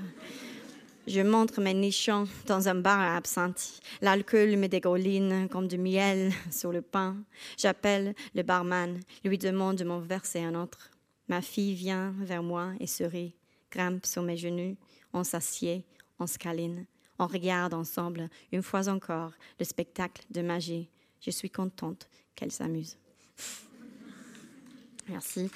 [1.07, 3.81] Je montre mes nichons dans un bar à absinthe.
[4.01, 7.17] L'alcool me dégouline comme du miel sur le pain.
[7.59, 10.91] J'appelle le barman, lui demande de m'en verser un autre.
[11.29, 13.35] Ma fille vient vers moi et sourit,
[13.71, 14.77] grimpe sur mes genoux,
[15.13, 15.85] on s'assied,
[16.19, 16.87] on se câline.
[17.19, 20.89] On regarde ensemble, une fois encore, le spectacle de magie.
[21.21, 22.97] Je suis contente qu'elle s'amuse.
[25.09, 25.51] Merci.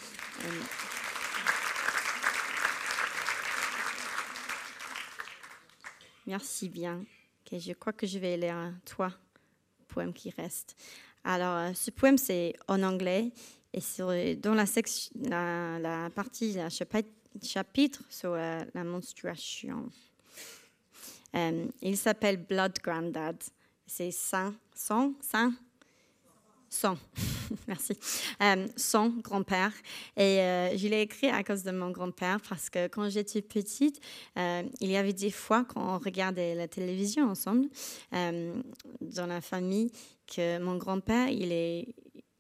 [6.29, 7.07] Merci bien.
[7.51, 9.11] je crois que je vais lire un toi,
[9.89, 10.77] poème qui reste.
[11.25, 13.33] Alors, euh, ce poème, c'est en anglais
[13.73, 19.91] et sur, dans la, section, la, partie, la chapitre, sur euh, la menstruation.
[21.35, 23.43] Euh, il s'appelle Blood Granddad.
[23.87, 25.51] C'est sang, sang, sang,
[26.71, 26.97] sang.
[27.69, 27.99] Merci.
[28.43, 29.73] Euh, son grand-père.
[30.17, 34.01] Et euh, je l'ai écrit à cause de mon grand-père parce que quand j'étais petite,
[34.37, 37.69] il y avait des fois quand on regardait la télévision ensemble
[38.13, 39.91] dans la famille
[40.27, 41.95] que mon grand-père, il, est,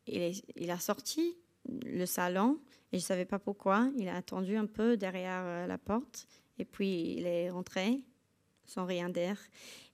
[0.06, 1.36] il, il a sorti
[1.84, 2.58] le salon
[2.92, 3.90] et je ne savais pas pourquoi.
[3.96, 6.26] Il a attendu un peu derrière la porte
[6.58, 8.02] et puis il est rentré
[8.68, 9.36] sans rien dire.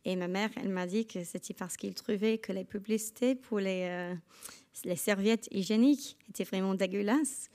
[0.05, 3.59] Et ma mère, elle m'a dit que c'était parce qu'il trouvait que les publicités pour
[3.59, 7.49] les, euh, serviettes hygiéniques étaient vraiment dégueulasses.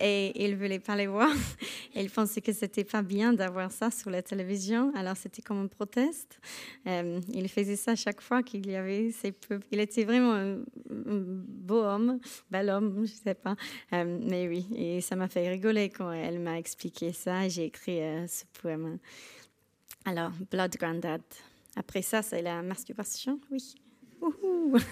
[0.00, 1.30] Et il ne voulait pas les voir.
[1.94, 4.92] Il pensait que c'était pas bien d'avoir ça sur la télévision.
[4.94, 6.38] Alors c'était comme un proteste.
[6.86, 9.64] Euh, il faisait ça chaque fois qu'il y avait ces pubs.
[9.72, 10.58] Il était vraiment un,
[10.88, 13.56] beau homme, bel homme, je sais pas.
[13.92, 17.48] Euh, mais oui, et ça m'a fait rigoler quand elle m'a expliqué ça.
[17.48, 18.98] J'ai écrit ce poème.
[20.04, 21.22] Alors, Blood Granddad.
[21.76, 23.74] Après ça, c'est la masturbation, oui.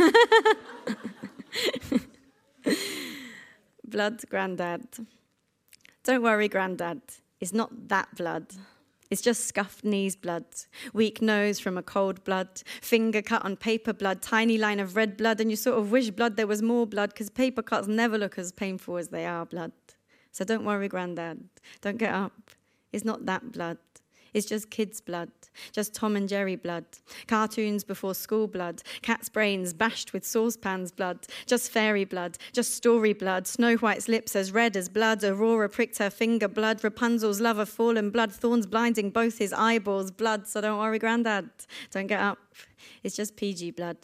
[3.85, 4.87] blood Granddad.
[6.05, 7.01] Don't worry, Granddad.
[7.40, 8.47] It's not that blood.
[9.11, 10.45] It's just scuffed knees blood,
[10.92, 15.16] weak nose from a cold blood, finger cut on paper blood, tiny line of red
[15.16, 18.19] blood, and you sort of wish blood there was more blood because paper cuts never
[18.19, 19.73] look as painful as they are blood.
[20.33, 21.38] So don't worry, Granddad.
[21.83, 22.51] Don't get up.
[22.92, 23.79] It's not that blood.
[24.37, 25.31] It's just kids' blood,
[25.72, 26.85] just Tom and Jerry blood,
[27.27, 33.14] cartoons before school blood, cat's brains bashed with saucepans blood, just fairy blood, just story
[33.14, 37.64] blood, Snow White's lips as red as blood, Aurora pricked her finger blood, Rapunzel's lover
[37.64, 40.46] fallen blood, thorns blinding both his eyeballs blood.
[40.46, 41.49] So don't worry, Grandad,
[41.90, 42.37] don't get up.
[43.03, 43.96] It's just PG blood.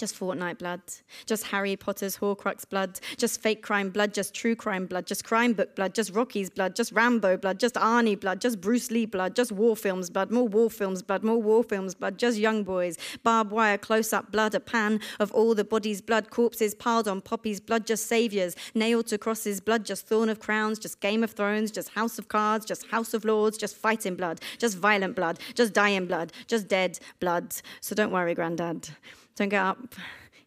[0.00, 0.80] Just Fortnite blood,
[1.26, 5.52] just Harry Potter's Horcrux blood, just fake crime blood, just true crime blood, just crime
[5.52, 9.36] book blood, just Rocky's blood, just Rambo blood, just Arnie blood, just Bruce Lee blood,
[9.36, 12.96] just war films blood, more war films blood, more war films blood, just young boys,
[13.22, 17.20] barbed wire close up blood, a pan of all the body's blood, corpses piled on
[17.20, 21.32] poppies blood, just saviors, nailed to crosses blood, just thorn of crowns, just Game of
[21.32, 25.38] Thrones, just House of Cards, just House of Lords, just fighting blood, just violent blood,
[25.54, 27.54] just dying blood, just dead blood.
[27.82, 28.88] So don't worry, Grandad.
[29.36, 29.94] Don't get up.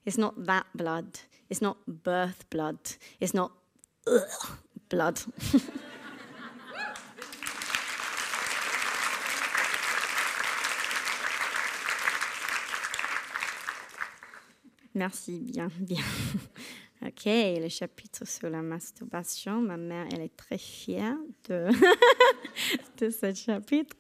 [0.06, 1.19] It's not that blood.
[1.50, 2.78] It's not birth blood.
[3.19, 3.52] It's not
[4.08, 4.58] ugh,
[4.89, 5.19] blood.
[14.96, 16.04] Merci, bien, bien.
[17.06, 19.62] Ok, le chapitre sur la masturbation.
[19.62, 21.18] Ma mère, elle est très fière
[21.50, 21.68] de,
[22.98, 23.94] de ce chapitre.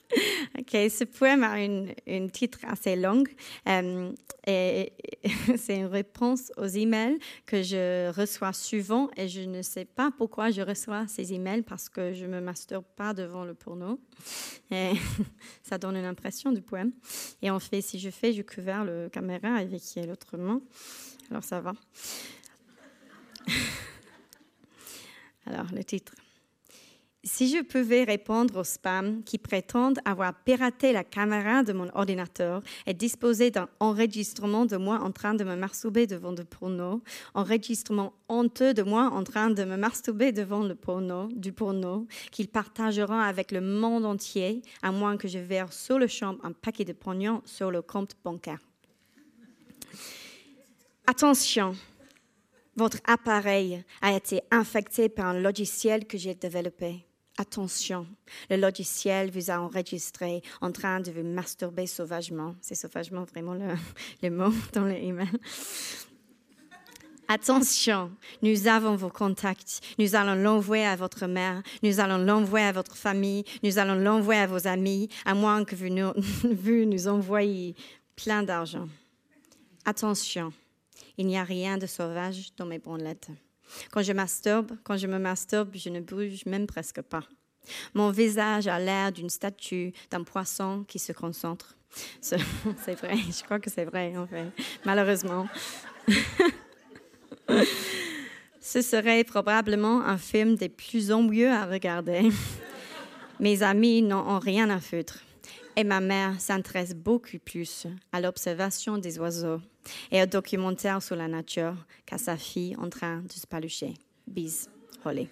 [0.57, 3.23] Ok, ce poème a une, titre assez long
[3.67, 4.11] euh,
[4.47, 4.93] et
[5.57, 10.51] c'est une réponse aux emails que je reçois souvent et je ne sais pas pourquoi
[10.51, 13.99] je reçois ces emails parce que je me masturbe pas devant le porno.
[14.71, 14.93] Et
[15.63, 16.93] ça donne une impression du poème.
[17.41, 20.61] Et en fait, si je fais, je couvre le caméra avec l'autre main.
[21.29, 21.73] Alors ça va.
[25.45, 26.13] Alors, le titre.
[27.25, 32.61] si je pouvais répondre aux spams qui prétendent avoir piraté la caméra de mon ordinateur
[32.85, 37.01] et disposer d'un enregistrement de moi en train de me masturber devant du porno,
[37.33, 42.49] enregistrement honteux de moi en train de me masturber devant le porno, du porno, qu'ils
[42.49, 46.85] partageront avec le monde entier, à moins que je verse sur le champ un paquet
[46.85, 48.59] de pognon sur le compte bancaire.
[51.05, 51.75] Attention,
[52.75, 57.05] votre appareil a été infecté par un logiciel que j'ai développé.
[57.37, 58.05] Attention,
[58.51, 62.55] le logiciel vous a enregistré en train de vous masturber sauvagement.
[62.61, 63.55] C'est sauvagement vraiment
[64.21, 65.27] le, mot dans l'email.
[67.27, 68.11] Attention,
[68.43, 69.81] nous avons vos contacts.
[69.97, 74.41] Nous allons l'envoyer à votre mère, nous allons l'envoyer à votre famille, nous allons l'envoyer
[74.41, 76.11] à vos amis, à moins que vous nous,
[76.43, 77.75] vous nous envoyiez
[78.15, 78.87] plein d'argent.
[79.85, 80.53] Attention,
[81.17, 83.29] il n'y a rien de sauvage dans mes bandelettes.
[83.91, 87.23] Quand je masturbe, quand je me masturbe, je ne bouge même presque pas.
[87.93, 91.77] Mon visage a l'air d'une statue, d'un poisson qui se concentre.
[92.21, 92.37] C'est
[92.95, 94.47] vrai, je crois que c'est vrai, en fait,
[94.83, 95.47] malheureusement.
[98.59, 102.29] Ce serait probablement un film des plus ennuyeux à regarder.
[103.39, 105.19] Mes amis n'en ont rien à foutre.
[105.75, 109.59] Et ma mère s'intéresse beaucoup plus à l'observation des oiseaux
[110.11, 113.95] et au documentaire sur la nature qu'à sa fille en train de se palucher.
[114.27, 114.69] Bis,
[115.03, 115.27] Holly.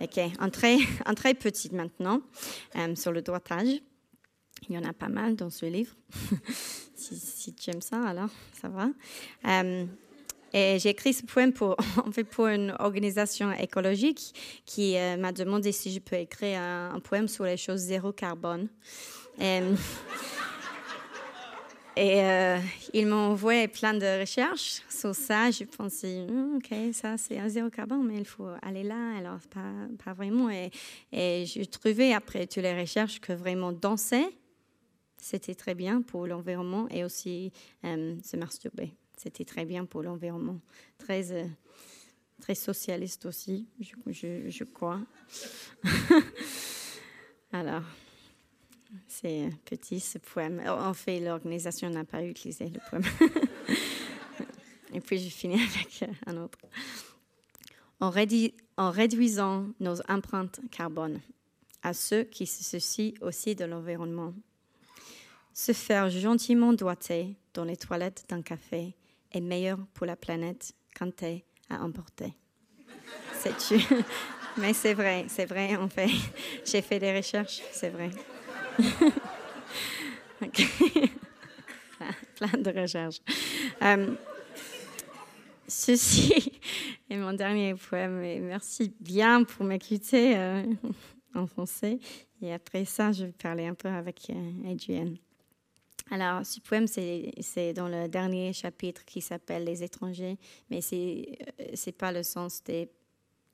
[0.00, 0.78] OK, entrée,
[1.16, 2.22] très petite maintenant,
[2.76, 3.82] euh, sur le doigtage.
[4.68, 5.94] Il y en a pas mal dans ce livre.
[6.94, 8.88] si, tu aimes ça, alors ça va.
[9.46, 9.84] Euh,
[10.54, 15.32] et j'ai écrit ce poème pour, en fait, pour une organisation écologique qui euh, m'a
[15.32, 18.68] demandé si je peux écrire un, un, poème sur les choses zéro carbone.
[19.40, 19.74] Euh,
[21.94, 22.58] et euh,
[22.94, 25.50] ils m'ont envoyé plein de recherches sur ça.
[25.50, 29.16] Je pensais, hmm, OK, ça c'est un zéro carbone, mais il faut aller là.
[29.16, 30.48] Alors, pas, vraiment.
[30.50, 30.70] Et,
[31.12, 34.24] et j'ai trouvé après toutes les recherches que vraiment danser,
[35.18, 37.52] c'était très bien pour l'environnement et aussi
[37.84, 38.94] euh, se masturber.
[39.16, 40.58] C'était très bien pour l'environnement.
[40.98, 41.46] Très,
[42.40, 45.00] très socialiste aussi, je, je crois.
[47.52, 47.82] Alors.
[49.08, 50.62] C'est petit ce poème.
[50.66, 53.04] En fait, l'organisation n'a pas utilisé le poème.
[54.94, 56.58] Et puis je finis avec un autre.
[58.00, 58.12] En,
[58.76, 61.20] en réduisant nos empreintes carbone
[61.82, 64.34] à ceux qui se soucient aussi de l'environnement,
[65.54, 68.94] se faire gentiment doiter dans les toilettes d'un café
[69.32, 72.34] est meilleur pour la planète qu'un thé à emporter.
[73.34, 73.54] C'est
[74.58, 76.10] Mais c'est vrai, c'est vrai en fait.
[76.64, 78.10] J'ai fait des recherches, c'est vrai.
[82.36, 83.20] Plein de recherches.
[83.82, 84.14] Euh,
[85.68, 86.52] ceci
[87.10, 88.20] est mon dernier poème.
[88.46, 90.64] merci bien pour m'écouter euh,
[91.34, 91.98] en français.
[92.40, 95.16] Et après ça, je vais parler un peu avec euh, Adrienne.
[96.10, 100.36] Alors, ce poème, c'est dans le dernier chapitre qui s'appelle Les étrangers,
[100.68, 102.90] mais ce n'est pas le sens des,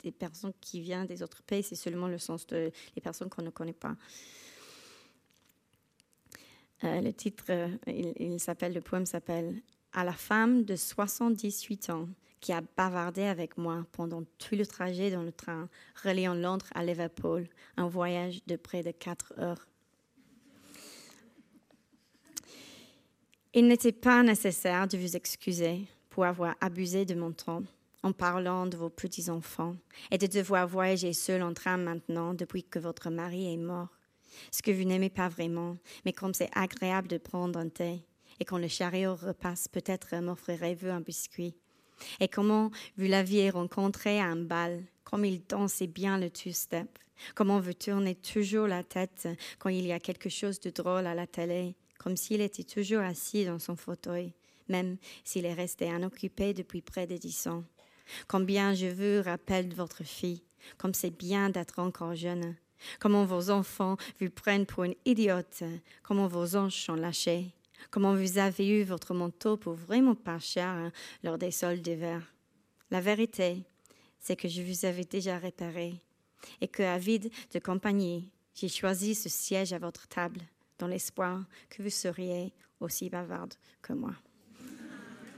[0.03, 3.51] des, personnes qui viennent des autres pays, c'est seulement le sens des personnes qu'on ne
[3.51, 3.95] connaît pas.
[6.85, 9.63] Euh, le titre, euh, le poème s'appelle
[9.93, 12.09] À la femme de 78 ans
[12.41, 15.69] qui a bavardé avec moi pendant tout le trajet dans le train
[16.05, 19.67] reliant Londres à Liverpool, un voyage de près de 4 heures.
[23.55, 27.63] Il n'était pas nécessaire de vous excuser pour avoir abusé de mon temps
[28.05, 29.75] en parlant de vos petits-enfants
[30.13, 33.98] et de devoir voyager seul en train maintenant depuis que votre mari est mort
[34.51, 38.03] ce que vous n'aimez pas vraiment, mais comme c'est agréable de prendre un thé,
[38.41, 41.55] et quand le chariot repasse, peut-être m'offrirez-vous un biscuit.
[42.21, 46.89] Et comment vous l'aviez rencontré à un bal, comme il dansait bien le two-step,
[47.35, 51.15] comment vous tournez toujours la tête quand il y a quelque chose de drôle à
[51.15, 54.33] la télé, comme s'il était toujours assis dans son fauteuil,
[54.69, 57.65] même s'il est resté inoccupé depuis près de dix ans.
[58.29, 60.43] Combien je vous rappelle votre fille,
[60.77, 62.55] comme c'est bien d'être encore jeune,
[63.01, 65.63] comment vos enfants vous prennent pour une idiote,
[66.03, 67.53] comment vos anges sont lâchés,
[67.91, 72.23] comment vous avez eu votre manteau pour vraiment pas cher hein, lors des soldes d'hiver.
[72.91, 73.65] La vérité,
[74.19, 76.01] c'est que je vous avais déjà réparé
[76.61, 80.41] et que, avide de compagnie, j'ai choisi ce siège à votre table
[80.79, 84.15] dans l'espoir que vous seriez aussi bavarde que moi.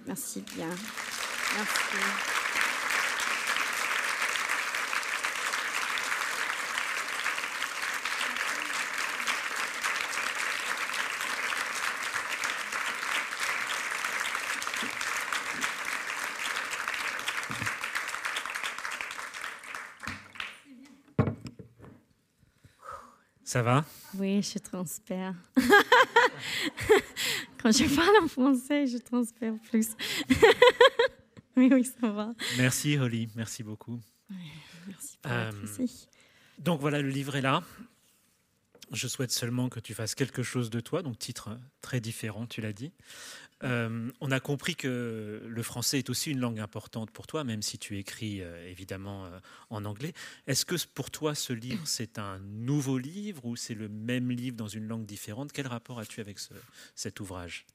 [0.07, 0.71] Merci bien.
[1.57, 2.40] Merci.
[23.51, 23.85] Ça va?
[24.15, 25.35] Oui, je transpire.
[27.61, 29.89] Quand je parle en français, je transpire plus.
[31.57, 32.33] oui, oui, ça va.
[32.59, 33.29] Merci, Holly.
[33.35, 33.99] Merci beaucoup.
[34.87, 35.51] merci pour euh,
[36.61, 37.65] Donc voilà, le livre est là.
[38.93, 42.61] Je souhaite seulement que tu fasses quelque chose de toi, donc titre très différent, tu
[42.61, 42.93] l'as dit.
[43.63, 47.63] Euh, on a compris que le français est aussi une langue importante pour toi, même
[47.63, 49.39] si tu écris euh, évidemment euh,
[49.69, 50.15] en anglais.
[50.47, 54.57] Est-ce que pour toi, ce livre, c'est un nouveau livre ou c'est le même livre
[54.57, 55.53] dans une langue différente?
[55.53, 56.39] Quel rapport as-tu avec
[56.95, 57.67] cet ouvrage?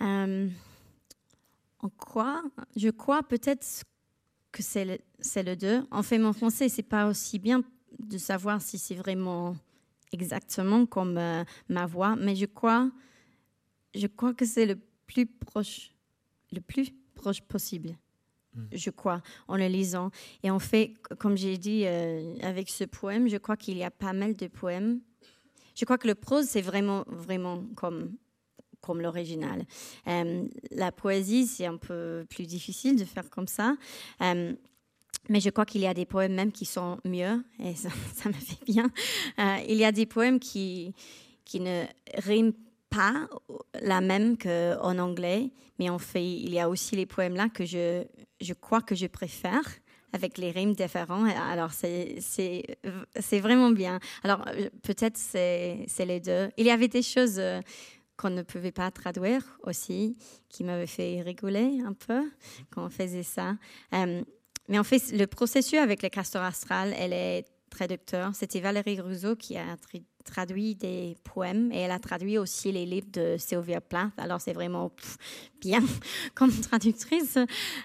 [0.00, 0.48] En
[1.96, 2.42] quoi?
[2.76, 3.64] Je crois peut-être
[4.50, 4.98] que c'est le,
[5.36, 5.86] le, deux.
[5.90, 7.62] En fait, mon français, c'est pas aussi bien
[8.00, 9.56] de savoir si c'est vraiment
[10.12, 11.20] exactement comme
[11.68, 12.90] ma voix, mais je crois,
[13.94, 15.92] je crois que c'est le plus proche,
[16.52, 17.96] le plus proche possible,
[18.54, 18.66] hmm.
[18.72, 20.10] je crois, en le lisant.
[20.42, 23.90] Et en fait, comme j'ai dit euh, avec ce poème, je crois qu'il y a
[23.90, 25.00] pas mal de poèmes.
[25.74, 28.16] Je crois que le prose, c'est vraiment, vraiment comme
[28.80, 29.64] comme l'original.
[30.08, 33.76] Euh, la poésie, c'est un peu plus difficile de faire comme ça.
[34.20, 34.52] Euh,
[35.30, 38.28] mais je crois qu'il y a des poèmes même qui sont mieux, et ça, ça
[38.28, 38.90] me fait bien.
[39.66, 40.92] il y a des poèmes qui,
[41.46, 41.84] qui ne
[42.18, 42.52] riment
[42.94, 43.28] pas
[43.80, 47.64] la même qu'en anglais, mais en fait, il y a aussi les poèmes là que
[47.64, 48.04] je,
[48.40, 49.64] je crois que je préfère
[50.12, 51.24] avec les rimes différents.
[51.24, 52.20] Alors, c'est
[53.40, 53.98] vraiment bien.
[54.22, 54.44] Alors,
[54.82, 56.50] peut-être c'est les deux.
[56.56, 57.60] Il y avait des choses euh,
[58.16, 60.16] qu'on ne pouvait pas traduire aussi,
[60.48, 62.30] qui m'avaient fait rigoler un peu
[62.70, 63.56] quand on faisait ça.
[63.92, 64.22] Euh,
[64.68, 68.34] mais en fait, le processus avec les castors astrales, elle est traducteur.
[68.34, 70.06] C'était Valérie Rousseau qui a traduit
[70.74, 74.12] des poèmes et elle a traduit aussi les livres de Sylvia Plath.
[74.16, 74.90] Alors c'est vraiment
[75.60, 75.82] bien
[76.34, 77.38] comme traductrice.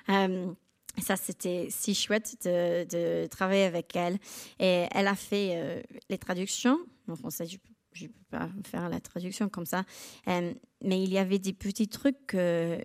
[0.09, 0.53] Euh,
[1.01, 4.17] ça, c'était si chouette de, travailler avec elle.
[4.59, 6.77] Et elle a fait euh, les traductions.
[7.07, 9.83] En français, je ne peux pas faire la traduction comme ça.
[10.27, 12.79] Euh, mais il y avait des petits trucs que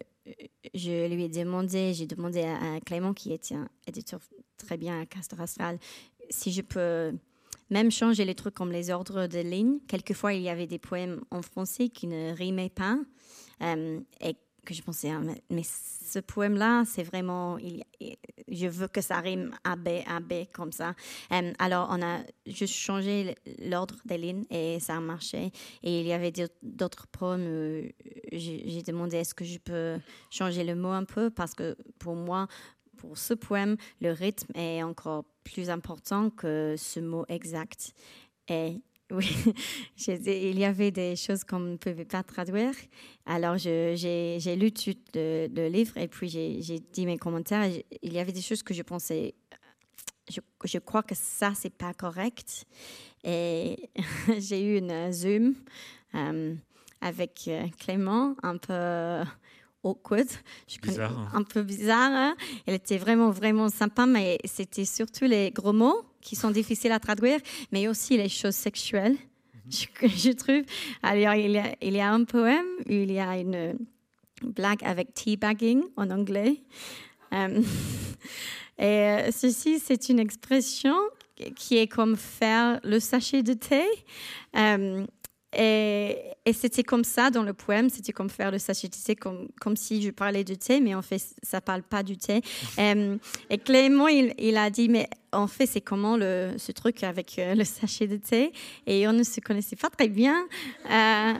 [0.74, 1.92] je lui ai demandé.
[1.94, 4.20] J'ai demandé à, Clément, qui était un éditeur
[4.57, 5.78] très bien à Castor Astral,
[6.30, 7.12] si je peux
[7.75, 9.81] même changer les trucs comme les ordres de ligne.
[9.89, 12.97] Quelquefois, il y avait des poèmes en français qui ne rimaient pas
[13.62, 15.20] euh, et que je pensais, ah,
[15.51, 17.83] mais, ce poème-là, c'est vraiment, il,
[18.49, 20.95] je veux que ça rime A, B, A, B, comme ça.
[21.33, 25.51] Euh, alors, on a juste changé l'ordre des lignes et ça a marché.
[25.83, 27.89] Et il y avait d'autres poèmes, où
[28.33, 29.99] j'ai demandé est-ce que je peux
[30.31, 31.31] changer le mot un peu?
[31.31, 32.47] Parce que pour moi,
[33.05, 37.92] pour ce poème, le rythme est encore plus important que ce mot exact.
[38.48, 38.80] Et
[39.11, 39.30] oui,
[40.07, 42.74] il y avait des choses qu'on ne pouvait pas traduire.
[43.26, 47.70] Alors, j'ai lu tout le, livre et puis j'ai dit mes commentaires.
[48.02, 49.34] Il y avait des choses que je pensais,
[50.30, 52.64] je, crois que ça, c'est pas correct.
[53.22, 53.90] Et
[54.38, 55.55] j'ai eu une Zoom
[56.14, 56.55] euh,
[57.02, 59.22] avec euh, Clément, un peu
[59.85, 60.28] awkward.
[60.66, 61.18] Je bizarre.
[61.18, 61.30] Hein.
[61.35, 62.11] Un peu bizarre.
[62.12, 62.37] Hein.
[62.66, 66.99] Elle était vraiment, vraiment sympa, mais c'était surtout les gros mots qui sont difficiles à
[66.99, 67.39] traduire,
[67.70, 69.16] mais aussi les choses sexuelles,
[69.66, 69.70] mhm.
[70.09, 70.62] je, trouve.
[71.03, 73.78] Alors, il y, a, il y a un poème il y a une
[74.43, 76.62] blague avec teabagging en anglais.
[77.32, 77.62] Euh,
[78.78, 80.97] et euh, ceci, c'est une expression
[81.57, 83.85] qui est comme faire le sachet de thé.
[84.57, 85.05] Euh,
[85.57, 89.48] et, c'était comme ça dans le poème, c'était comme faire le sachet de thé, comme,
[89.61, 92.40] comme si je parlais de thé, mais en fait, ça parle pas du thé.
[92.78, 93.16] Euh,
[93.50, 97.55] et Clément, il, a dit, mais en fait, c'est comment le, ce truc avec euh,
[97.55, 98.52] le sachet de thé?
[98.86, 100.46] Et on ne se connaissait pas très bien.
[100.90, 101.32] Euh,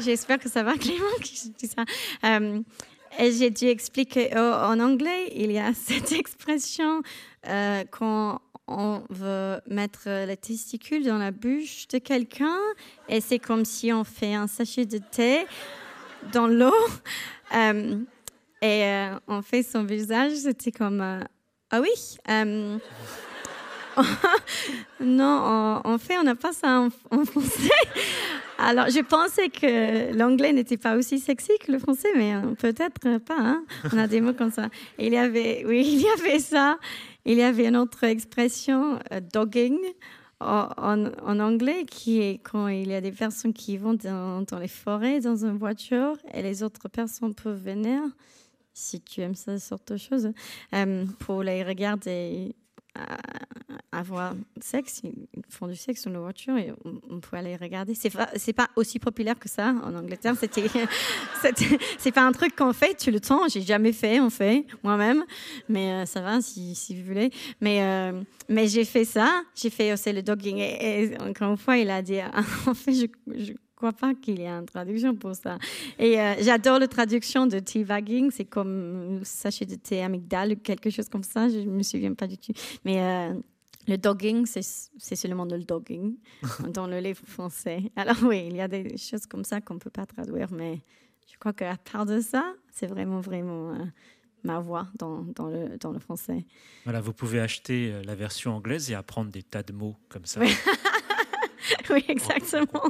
[0.00, 1.84] j'espère que ça va, Clément, qui dit ça.
[3.18, 7.02] et j'ai dû expliquer oh, en anglais, il y a cette expression
[7.90, 12.58] quand on veut mettre les testicules dans la bouche de quelqu'un
[13.08, 15.46] et c'est comme si on fait un sachet de thé
[16.32, 16.74] dans l'eau.
[17.54, 17.98] Euh,
[18.62, 21.20] et euh, on fait son visage, c'était comme euh,
[21.70, 21.90] Ah oui
[25.00, 27.68] Non, en, fait, on n'a pas ça en, français.
[28.58, 33.36] Alors, je pensais que l'anglais n'était pas aussi sexy que le français, mais peut-être pas.
[33.38, 33.66] Hein.
[33.92, 34.70] On a des mots comme ça.
[34.98, 36.78] il y avait, oui, il y avait ça.
[37.24, 39.78] Il y avait une autre expression, euh, dogging,
[40.40, 45.20] en, anglais, qui est quand il y a des personnes qui vont dans, les forêts,
[45.20, 48.00] dans une voiture, et les autres personnes peuvent venir,
[48.72, 50.32] si tu aimes ça sorte de choses,
[50.74, 52.54] euh, pour les regarder.
[52.98, 57.94] Euh, avoir sexe, ils font du sexe dans nos voitures et on, peut aller regarder.
[57.94, 60.34] C'est pas, c'est pas aussi populaire que ça en Angleterre.
[60.38, 60.68] C'était,
[61.98, 63.48] c'est pas un truc qu'on fait tout le temps.
[63.48, 65.24] J'ai jamais fait, on fait moi-même,
[65.68, 67.30] mais euh, ça va si, si, vous voulez.
[67.60, 69.42] Mais euh, mais j'ai fait ça.
[69.54, 72.20] J'ai fait aussi le dogging et, encore une fois, il a dit
[72.66, 72.92] en fait
[73.26, 73.52] je
[73.82, 75.58] crois pas qu'il y ait une traduction pour ça.
[75.98, 78.30] Et euh, j'adore la traduction de teabagging.
[78.30, 81.48] C'est comme sachet de thé amygdale ou quelque chose comme ça.
[81.48, 82.52] Je ne me souviens pas du tout.
[82.84, 83.32] Mais
[83.88, 86.16] le dogging, c'est seulement le dogging
[86.72, 87.90] dans le livre français.
[87.96, 90.80] Alors oui, il y a des choses comme ça qu'on ne peut pas traduire, mais
[91.30, 93.84] je crois qu'à part de ça, c'est vraiment, vraiment euh,
[94.44, 96.46] ma voix dans, dans, le, dans le français.
[96.84, 100.26] Voilà, vous pouvez acheter euh, la version anglaise et apprendre des tas de mots comme
[100.26, 100.40] ça.
[100.40, 100.52] oui,
[102.08, 102.82] exactement.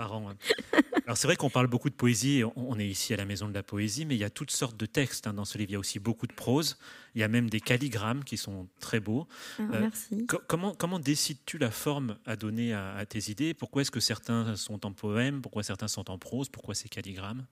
[1.06, 3.54] Alors c'est vrai qu'on parle beaucoup de poésie, on est ici à la Maison de
[3.54, 5.70] la Poésie, mais il y a toutes sortes de textes hein, dans ce livre.
[5.70, 6.78] Il y a aussi beaucoup de prose,
[7.14, 9.26] il y a même des calligrammes qui sont très beaux.
[9.58, 10.26] Ah, euh, merci.
[10.48, 13.54] comment, comment décides-tu la forme à donner à, tes idées?
[13.54, 15.42] Pourquoi est-ce que certains sont en poème?
[15.42, 16.48] Pourquoi certains sont en prose?
[16.48, 17.46] Pourquoi ces calligrammes?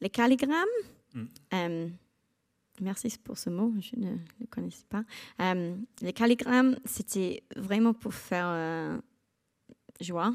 [0.00, 0.64] Les calligrammes?
[1.14, 1.26] Hmm.
[1.54, 1.88] euh,
[2.80, 5.04] Merci pour ce mot, je ne le connaissais pas.
[5.40, 8.48] Euh, les calligrammes, c'était vraiment pour faire
[10.00, 10.30] joie.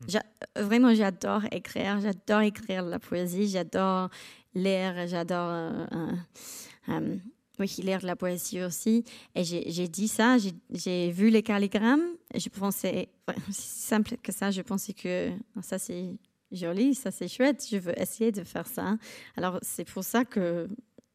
[0.00, 0.18] Hmm.
[0.56, 2.00] Vraiment, j'adore écrire.
[2.00, 3.48] J'adore écrire la poésie.
[3.48, 4.10] J'adore
[4.54, 5.06] lire.
[5.06, 6.12] J'adore euh, euh,
[6.88, 7.16] euh,
[7.58, 9.04] oui, lire de la poésie aussi.
[9.34, 10.36] Et j'ai dit ça.
[10.70, 12.16] J'ai vu les calligrammes.
[12.34, 13.08] Je pensais,
[13.50, 14.50] c'est simple que ça.
[14.50, 15.30] Je pensais que
[15.62, 16.16] ça, c'est
[16.50, 17.66] joli, ça, c'est chouette.
[17.70, 18.96] Je veux essayer de faire ça.
[19.36, 20.68] Alors, c'est pour ça que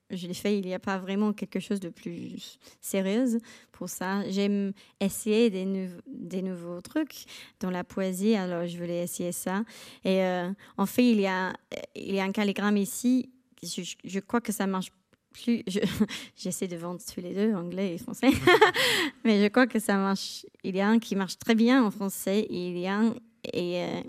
[0.10, 3.40] je l'ai fait, il n'y a pas vraiment quelque chose de plus sérieux
[3.72, 4.30] pour ça.
[4.30, 7.26] J'aime essayer des, des, nouveaux trucs
[7.60, 9.64] dans la poésie, alors je voulais essayer ça.
[10.04, 11.54] Et euh, en fait, il y, a,
[11.96, 13.30] il y a un calligramme ici,
[13.62, 14.92] je, crois que ça marche
[15.34, 15.64] plus.
[16.36, 18.30] J'essaie de vendre tous les deux, anglais et français,
[19.26, 20.46] mais je crois que ça marche.
[20.64, 23.14] Il y a un qui marche très bien en français, et il y a un,
[23.54, 24.02] et euh,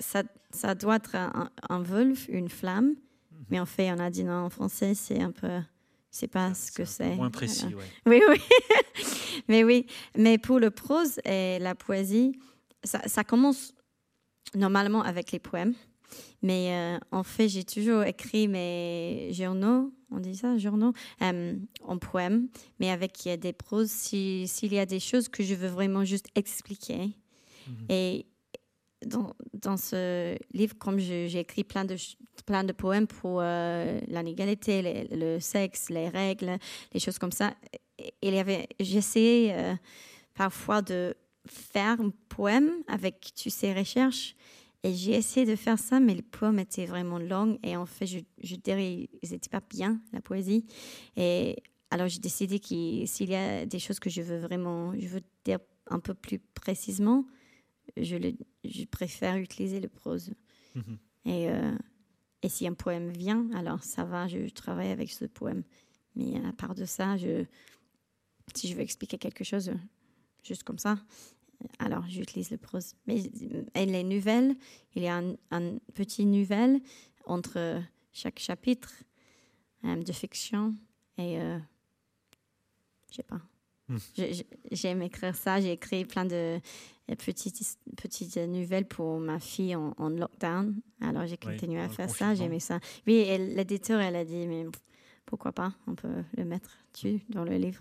[0.00, 1.84] ça, ça doit être un, un
[2.28, 2.94] une flamme.
[3.50, 5.60] Mais en fait, on a dit non, en français, c'est un peu.
[6.10, 7.14] C'est pas ce que c'est.
[7.14, 7.84] Moins précis, oui.
[8.06, 8.40] Oui, oui.
[9.48, 9.86] mais oui.
[10.16, 12.38] Mais pour le prose et la poésie,
[12.82, 13.74] ça, ça commence
[14.54, 15.74] normalement avec les poèmes.
[16.42, 20.92] Mais euh, en fait, j'ai toujours écrit mes journaux, on dit ça, journaux,
[21.22, 25.68] euh, en poèmes, mais avec des proses, s'il y a des choses que je veux
[25.68, 27.16] vraiment juste expliquer.
[27.66, 27.86] Mhm.
[27.88, 28.26] Et
[29.04, 36.08] dans, ce livre, comme j'ai écrit plein de, poèmes pour euh, l'inégalité, le, sexe, les
[36.08, 36.58] règles,
[36.92, 37.54] les choses comme ça,
[38.80, 39.74] j'essayais euh,
[40.34, 41.14] parfois de
[41.46, 44.34] faire un poème avec, tu sais, recherches.
[44.82, 47.58] Et j'ai essayé de faire ça, mais les poèmes étaient vraiment longs.
[47.64, 50.64] Et en fait, je, je dirais, ils n'étaient pas bien, la poésie.
[51.16, 51.56] Et
[51.90, 55.22] alors, j'ai décidé que s'il y a des choses que je veux vraiment, je veux
[55.44, 57.24] dire un peu plus précisément,
[57.96, 58.34] je, le,
[58.64, 60.32] je préfère utiliser le prose.
[60.74, 60.98] Mhm.
[61.24, 61.76] Et, euh,
[62.42, 65.64] et si un poème vient, alors ça va, je travaille avec ce poème.
[66.14, 67.44] Mais à part de ça, je,
[68.54, 69.72] si je veux expliquer quelque chose
[70.44, 70.98] juste comme ça,
[71.78, 72.94] alors j'utilise le prose.
[73.06, 73.22] Mais
[73.74, 74.54] et les nouvelles,
[74.94, 76.80] il y a un, petit nouvelle
[77.24, 77.82] entre
[78.12, 78.92] chaque chapitre
[79.84, 80.74] euh, de fiction
[81.18, 81.58] et euh,
[83.10, 83.40] je sais pas.
[83.88, 83.98] Hmm.
[84.72, 85.60] J'aime écrire ça.
[85.60, 86.58] J'ai écrit plein de
[87.14, 90.74] petites, petites nouvelles pour ma fille en, lockdown.
[91.00, 92.34] Alors j'ai continué à faire ça.
[92.34, 92.80] J'aimais ça.
[93.06, 93.24] Oui,
[93.54, 94.66] l'éditeur, elle a dit, mais
[95.24, 95.74] pourquoi pas?
[95.86, 97.80] On peut le mettre dessus dans le livre.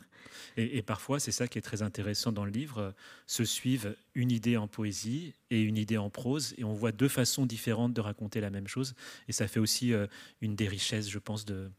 [0.58, 2.94] Et, parfois, c'est ça qui est très intéressant dans le livre,
[3.28, 7.08] se suivent une idée en poésie et une idée en prose, et on voit deux
[7.08, 8.96] façons différentes de raconter la même chose.
[9.28, 10.08] Et ça fait aussi euh,
[10.42, 11.70] une des richesses, je pense, de,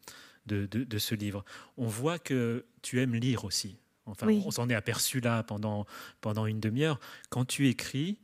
[0.47, 1.45] de, de ce livre.
[1.77, 3.77] On voit que tu aimes lire aussi.
[4.07, 5.85] Enfin, on s'en est aperçu là pendant,
[6.21, 7.01] pendant une demi-heure.
[7.29, 8.19] Quand tu écris,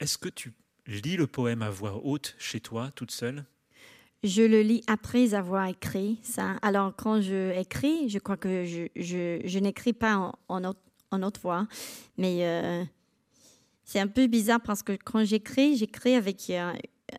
[0.00, 0.52] est-ce que tu
[0.86, 3.44] lis le poème à voix haute chez toi, toute seule?
[4.22, 6.56] Je le lis après avoir écrit ça.
[6.62, 10.80] Alors, quand je écris, je crois que je, je, je n'écris pas en, en, autre,
[11.10, 11.66] en, autre, voix,
[12.16, 12.84] mais euh,
[13.84, 16.72] c'est un peu bizarre parce que quand j'écris, j'écris avec euh,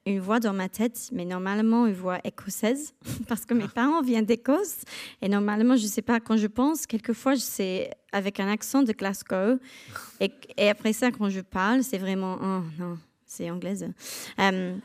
[0.06, 2.94] une voix dans ma tête, mais normalement une voix écossaise,
[3.28, 4.82] parce que mes parents viennent d'Écosse.
[5.22, 8.92] Et normalement, je ne sais pas, quand je pense, quelquefois, c'est avec un accent de
[8.92, 9.60] Glasgow.
[10.20, 13.88] Et, après ça, quand je parle, c'est vraiment, oh non, c'est anglaise.
[14.40, 14.76] Euh,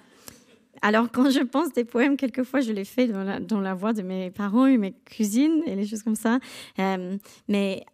[0.83, 3.93] alors, quand je pense des poèmes, quelquefois, je les fais dans la, dans la voix
[3.93, 6.39] de mes parents et mes cousines et les choses comme ça.
[6.79, 7.17] Euh,
[7.49, 7.85] mais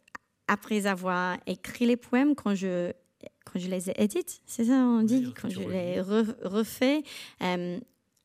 [0.47, 2.93] après avoir écrit les poèmes, quand je
[3.53, 7.03] quand je les édite, c'est ça on dit, quand je les refais.
[7.43, 7.79] Euh,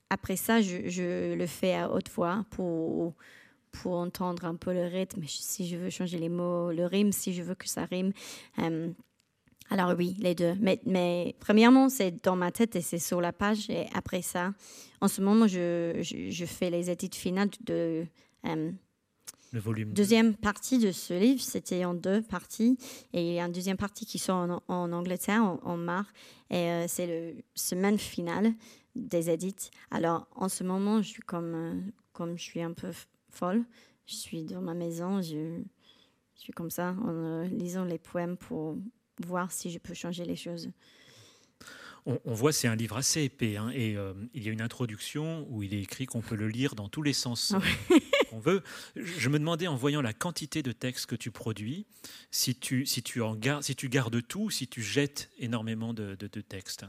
[0.10, 3.14] après ça, je, je, le fais à haute voix pour,
[3.72, 7.34] pour entendre un peu le rythme, si je veux changer les mots, le rime, si
[7.34, 8.12] je veux que ça rime.
[8.60, 8.92] Euh,
[9.70, 10.54] alors oui, les deux.
[10.60, 13.70] Mais, mais premièrement, c'est dans ma tête et c'est sur la page.
[13.70, 14.54] Et après ça,
[15.02, 18.06] en ce moment, je, je, fais les études finales de...
[18.46, 18.72] Euh,
[19.54, 19.94] le volume.
[19.94, 22.78] Deuxième partie de ce livre, c'était en deux parties.
[23.14, 26.10] Et il y a une deuxième partie qui sort en, en Angleterre en, en mars.
[26.50, 28.54] Et euh, c'est le semaine finale
[28.96, 29.70] des édits.
[29.92, 31.80] Alors en ce moment, je suis comme, euh,
[32.12, 32.92] comme je suis un peu
[33.30, 33.64] folle.
[34.06, 35.22] Je suis dans ma maison.
[35.22, 35.62] Je,
[36.36, 38.76] je suis comme ça en lisant les poèmes pour
[39.26, 40.70] voir si je peux changer les choses.
[42.06, 45.48] On, voit, c'est un livre assez épais, hein, et euh, il y a une introduction
[45.50, 47.60] où il est écrit qu'on peut le lire dans tous les sens euh,
[48.40, 48.62] veut.
[48.96, 51.86] Je me demandais, en voyant la quantité de textes que tu produis,
[52.32, 56.16] si tu, si tu, en gardes, si tu gardes tout, si tu jettes énormément de,
[56.48, 56.86] textes.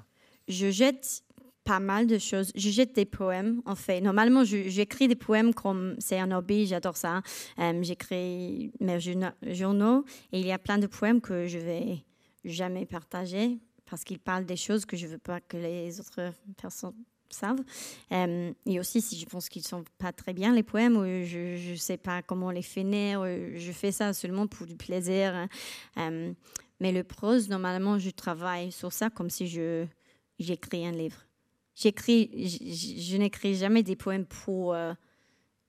[0.48, 1.22] Je jette
[1.64, 2.52] pas mal de choses.
[2.54, 4.00] Je jette des poèmes, en fait.
[4.00, 7.22] Normalement, j'écris des poèmes comme c'est un hobby, j'adore ça.
[7.58, 8.98] Euh, j'écris mes
[9.54, 12.04] journaux et il y a plein de poèmes que je vais
[12.44, 16.94] jamais partager parce qu'il parle des choses que je veux pas que les autres personnes
[17.30, 17.62] savent.
[18.12, 21.70] Euh, et aussi, si je pense qu'ils sont pas très bien, les poèmes, ou je
[21.70, 25.48] ne sais pas comment les finir, je fais ça seulement pour du plaisir.
[25.98, 26.32] Euh,
[26.80, 29.86] mais le prose, normalement, je travaille sur ça comme si je
[30.38, 31.26] j'écris un livre.
[31.74, 34.92] J'écris, je, n'écris jamais des poèmes pour euh,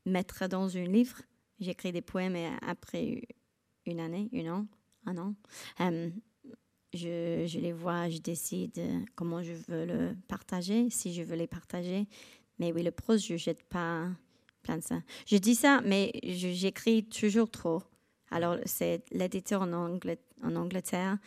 [0.05, 1.21] mettre dans un livre.
[1.59, 3.21] J'écris des poèmes après
[3.85, 4.67] une année, un an,
[5.05, 5.35] un an
[6.95, 8.79] je, les vois, je décide
[9.15, 12.07] comment je veux le partager, si je veux les partager.
[12.59, 14.07] Mais oui, le prose, je ne jette pas
[14.63, 15.01] plein de ça.
[15.27, 17.83] Je dis ça, mais j'écris toujours trop.
[18.31, 19.71] Alors, c'est l'éditeur en,
[20.43, 21.17] Angleterre,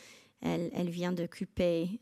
[0.40, 2.00] elle, elle, vient de couper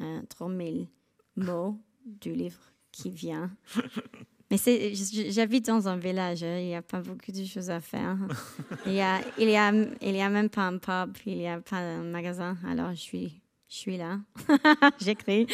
[0.00, 0.88] euh, 3000
[1.36, 2.60] mots du livre
[2.92, 3.50] qui vient.
[4.54, 4.94] Mais
[5.30, 6.58] j'habite dans un village, hein.
[6.58, 8.16] il n'y a pas beaucoup de choses à faire.
[8.86, 11.48] Il n'y a, il y a, il y a même pas un pub, il n'y
[11.48, 14.20] a pas un magasin, alors je suis, je suis là,
[15.00, 15.46] j'écris.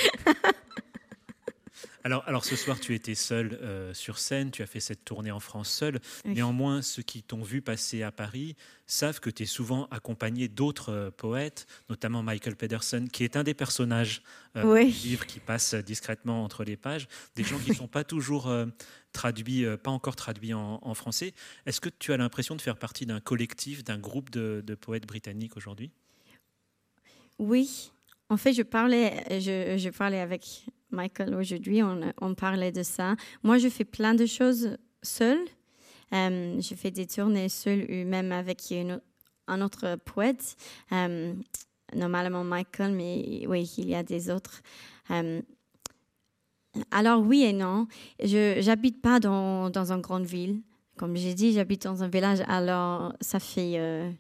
[2.03, 5.31] Alors, alors ce soir, tu étais seul euh, sur scène, tu as fait cette tournée
[5.31, 6.01] en France seul.
[6.25, 10.93] Néanmoins, ceux qui t'ont vu passer à Paris savent que tu es souvent accompagné d'autres
[10.93, 14.23] euh, poètes, notamment Michael Pedersen, qui est un des personnages
[14.57, 18.05] euh, du livre qui passe discrètement entre les pages, des gens qui ne sont pas
[18.05, 18.51] toujours
[19.13, 21.35] traduits, pas encore traduits en, français.
[21.67, 25.07] Est-ce que tu as l'impression de faire partie d'un collectif, d'un groupe de, de poètes
[25.07, 25.91] britanniques aujourd'hui?
[27.39, 27.93] Oui.
[28.31, 33.17] En fait, je parlais, je, parlais avec Michael aujourd'hui, on, on, parlait de ça.
[33.43, 35.45] Moi, je fais plein de choses seule.
[36.13, 38.73] Euh, je fais des tournées seule ou même avec
[39.49, 40.57] un autre poète.
[40.93, 41.35] Euh,
[41.95, 44.63] normalement Michael, mais oui, il y a des autres.
[45.11, 45.43] Euh,
[46.93, 47.89] alors oui et non.
[48.23, 50.63] Je n'habite pas dans, dans une grande ville.
[50.97, 52.43] Comme j'ai dit, j'habite dans un village.
[52.47, 54.15] Alors ça fait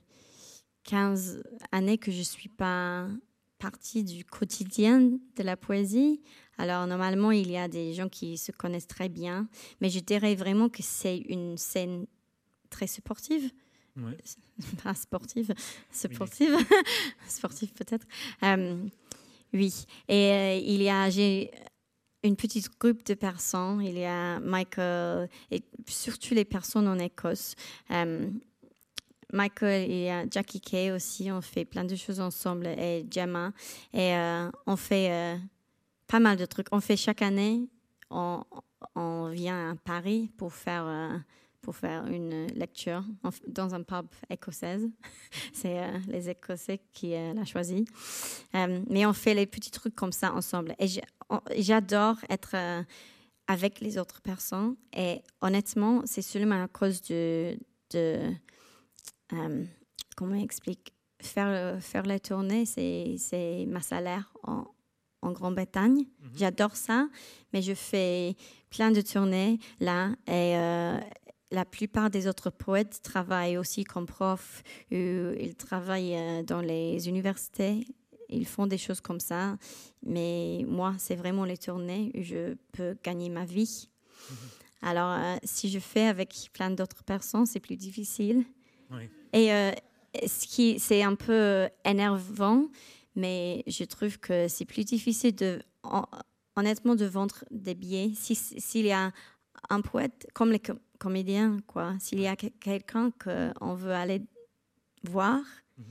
[0.84, 3.06] 15 années que je ne suis pas
[3.60, 6.20] partie du quotidien de la poésie.
[6.58, 9.48] Alors normalement, il y a des gens qui se connaissent très bien,
[9.80, 12.06] mais je dirais vraiment que c'est une scène
[12.70, 13.50] très sportive.
[14.84, 15.52] Pas sportive,
[15.90, 16.56] sportive,
[17.28, 18.06] sportive peut-être.
[18.42, 18.82] Euh,
[19.52, 21.50] oui, et euh, il y a j'ai
[22.22, 23.82] une petite groupe de personnes.
[23.82, 27.54] Il y a Michael et surtout les personnes en Écosse.
[27.90, 28.30] Euh,
[29.32, 33.52] Michael et Jackie Kay aussi, on fait plein de choses ensemble et Gemma.
[33.92, 34.14] Et
[34.66, 35.38] on fait
[36.10, 36.66] pas mal de trucs.
[36.72, 37.68] On fait chaque année,
[38.10, 38.42] on,
[39.30, 41.16] vient à Paris pour faire, euh,
[41.62, 43.04] pour faire une lecture
[43.46, 44.88] dans un pub écossaise.
[45.52, 47.84] C'est euh, les Écossais qui euh, l'ont choisi.
[48.52, 50.74] mais on fait les petits trucs comme ça ensemble.
[50.80, 50.88] Et
[51.62, 52.56] j'adore être
[53.46, 54.74] avec les autres personnes.
[54.96, 57.56] Et honnêtement, c'est seulement à cause de
[60.16, 64.64] comment on explique, faire, faire la tournée, c'est ma salaire en,
[65.22, 66.04] en Grande-Bretagne.
[66.04, 66.30] Mhm.
[66.36, 67.08] J'adore ça,
[67.52, 68.36] mais je fais
[68.70, 70.98] plein de tournées là et euh,
[71.50, 77.86] la plupart des autres poètes travaillent aussi comme profs, ils travaillent euh, dans les universités,
[78.28, 79.56] ils font des choses comme ça.
[80.04, 83.88] Mais moi, c'est vraiment les tournées où je peux gagner ma vie.
[84.30, 84.36] Mhm.
[84.82, 88.44] Alors, euh, si je fais avec plein d'autres personnes, c'est plus difficile.
[89.32, 89.50] Et
[90.26, 92.66] ce qui, c'est un peu énervant,
[93.14, 95.62] mais je trouve que c'est plus difficile de,
[96.56, 98.12] honnêtement de vendre des billets.
[98.14, 99.12] S'il y a
[99.68, 100.62] un poète comme les
[100.98, 101.94] comédiens quoi.
[101.98, 104.22] S'il y a quelqu'un qu'on veut aller
[105.04, 105.40] voir
[105.78, 105.84] mhm.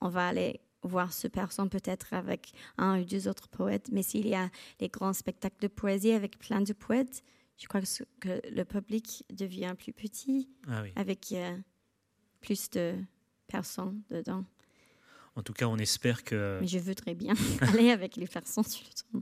[0.00, 3.88] on va aller voir ce personne peut-être avec un ou deux autres poètes.
[3.92, 7.22] Mais s'il y a les grands spectacles de poésie avec plein de poètes
[7.58, 7.80] je crois
[8.20, 11.32] que, le public devient plus petit ah avec
[12.42, 12.94] plus de
[13.46, 14.44] personnes dedans.
[15.34, 16.58] En tout cas, on espère que.
[16.60, 17.32] Mais je voudrais bien
[17.62, 18.84] aller avec les personnes sur
[19.14, 19.20] le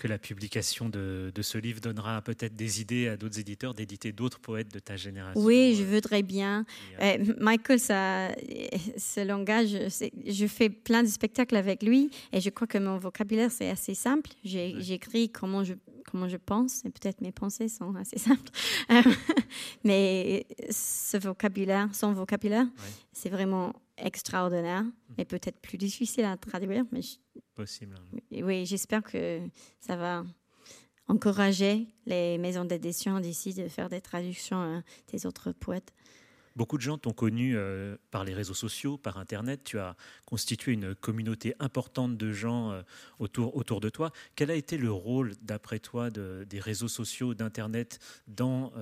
[0.00, 4.38] Que la publication de, ce livre donnera peut-être des idées à d'autres éditeurs d'éditer d'autres
[4.38, 5.42] poètes de ta génération.
[5.42, 6.64] Oui, je voudrais bien.
[7.00, 8.28] Euh, Michael, ça,
[8.96, 9.70] ce langage,
[10.24, 13.94] je fais plein de spectacles avec lui et je crois que mon vocabulaire, c'est assez
[13.94, 14.30] simple.
[14.44, 15.74] J'écris comment je,
[16.04, 18.50] comment je pense et peut-être mes pensées sont assez simples.
[18.90, 19.02] Euh,
[19.84, 22.66] mais ce vocabulaire, son vocabulaire,
[23.12, 24.84] c'est vraiment extraordinaire
[25.18, 26.84] et peut-être plus difficile à traduire.
[26.92, 27.00] Mais
[27.54, 27.96] Possible.
[28.32, 29.40] Oui, j'espère que
[29.80, 30.24] ça va
[31.08, 34.80] encourager les maisons d'édition d'ici de faire des traductions euh,
[35.12, 35.92] des autres poètes.
[36.60, 39.62] Beaucoup de gens t'ont connu euh, par les réseaux sociaux, par Internet.
[39.64, 39.96] Tu as
[40.26, 42.82] constitué une communauté importante de gens euh,
[43.18, 44.12] autour, autour de toi.
[44.36, 48.74] Quel a été le rôle, d'après toi, de, des réseaux sociaux, d'Internet dans,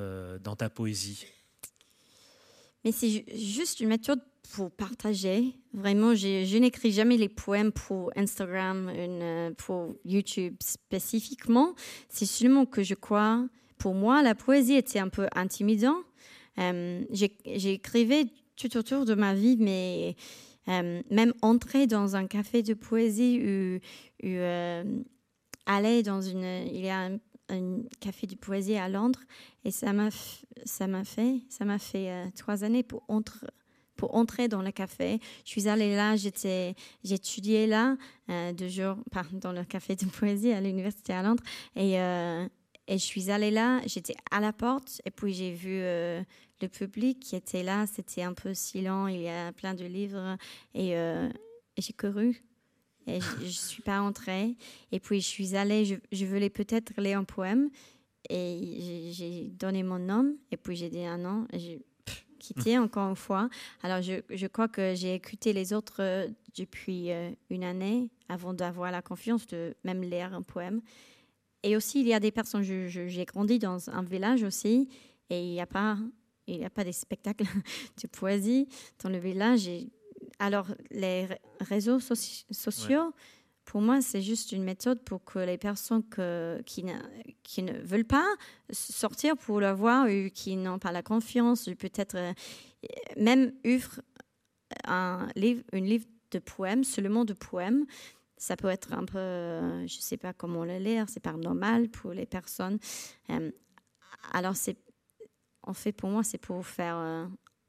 [0.42, 1.24] dans ta poésie?
[2.84, 5.54] Mais c'est juste une méthode pour partager.
[5.72, 11.76] Vraiment, je, n'écris jamais les poèmes pour Instagram, euh, pour YouTube spécifiquement.
[12.08, 13.46] C'est seulement que je crois,
[13.78, 16.02] pour moi, la poésie était un peu intimidant.
[16.58, 20.16] Euh, J'écrivais tout autour de ma vie, mais
[20.68, 24.84] euh, même entrer dans un café de poésie ou, euh,
[25.66, 26.66] aller dans une...
[26.66, 27.18] Il y a un,
[28.00, 29.20] café de poésie à Londres
[29.64, 33.46] et ça m'a fait ça m'a fait trois années pour entrer
[33.98, 35.20] pour entrer dans le café.
[35.44, 37.96] Je suis allée là, j'étais, j'étudiais là
[38.30, 38.96] euh, deux jours
[39.32, 41.42] dans le café de poésie à l'université à Londres.
[41.76, 42.48] Et, euh,
[42.88, 46.22] je suis allée là, j'étais à la porte et puis j'ai vu euh,
[46.60, 47.86] le public qui était là.
[47.86, 50.36] C'était un peu silent, il y a plein de livres
[50.74, 50.94] et,
[51.76, 52.42] j'ai couru.
[53.06, 54.56] Et je ne suis pas entrée.
[54.92, 57.70] Et puis je suis allée, je, voulais peut-être lire un poème.
[58.28, 60.36] Et j'ai donné mon nom.
[60.50, 61.46] Et puis j'ai dit un nom.
[61.52, 61.80] Et
[62.38, 63.48] quitté encore une fois.
[63.82, 68.54] Alors, je, je crois que j'ai écouté les autres euh, depuis euh, une année avant
[68.54, 70.80] d'avoir la confiance de même lire un poème.
[71.62, 74.88] Et aussi, il y a des personnes, j'ai grandi dans un village aussi,
[75.28, 75.98] et il n'y a pas,
[76.48, 77.44] il y a pas des spectacles
[78.02, 78.68] de poésie
[79.02, 79.68] dans le village.
[79.68, 79.90] Et
[80.38, 81.28] alors, les
[81.60, 83.12] réseaux sociaux,
[83.64, 86.94] pour moi, c'est juste une méthode pour que les personnes que, qui, ne,
[87.42, 88.26] qui, ne, veulent pas
[88.70, 92.32] sortir pour le voir ou qui n'ont pas la confiance, ou peut-être euh,
[93.16, 94.00] même ouvre
[94.84, 97.84] un livre, une livre de poèmes, seulement de poèmes.
[98.36, 99.18] Ça peut être un peu,
[99.86, 102.78] je ne sais pas comment le lire, c'est pas normal pour les personnes.
[103.30, 103.50] Euh,
[104.32, 104.78] alors, c'est,
[105.68, 107.26] en fait, pour moi, c'est pour faire euh,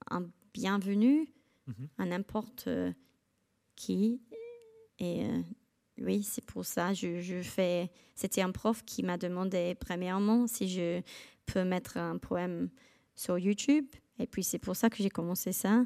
[0.10, 1.28] un bienvenue
[1.68, 1.88] mm-hmm.
[1.98, 2.70] à n'importe
[3.76, 4.22] qui
[5.00, 5.26] et
[6.02, 6.94] oui, c'est pour ça.
[6.94, 7.90] Je, fais.
[8.16, 11.02] C'était un prof qui m'a demandé premièrement si je
[11.46, 12.70] peux mettre un poème
[13.16, 13.86] sur YouTube.
[14.20, 15.86] Et puis c'est pour ça que j'ai commencé ça.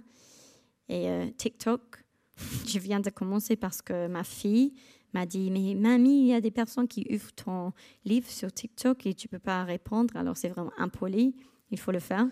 [0.89, 2.03] Et euh, TikTok,
[2.67, 4.73] je viens de commencer parce que ma fille
[5.13, 7.73] m'a dit Mais mamie, il y a des personnes qui ouvrent ton
[8.05, 10.15] livre sur TikTok et tu peux pas répondre.
[10.15, 11.35] Alors c'est vraiment impoli
[11.73, 12.27] il faut le faire.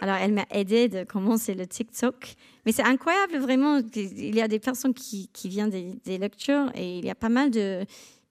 [0.00, 2.34] Alors, elle m'a aidé de commencer le TikTok.
[2.64, 3.80] Mais c'est incroyable, vraiment.
[3.94, 7.50] Il y a des personnes qui, viennent des, lectures et il y a pas mal
[7.50, 7.84] de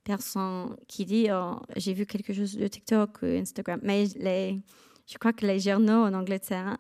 [0.04, 3.80] personnes qui disent oh, J'ai vu quelque chose de TikTok ou Instagram.
[3.84, 4.58] Mais les,
[5.06, 6.78] je crois que les journaux en Angleterre,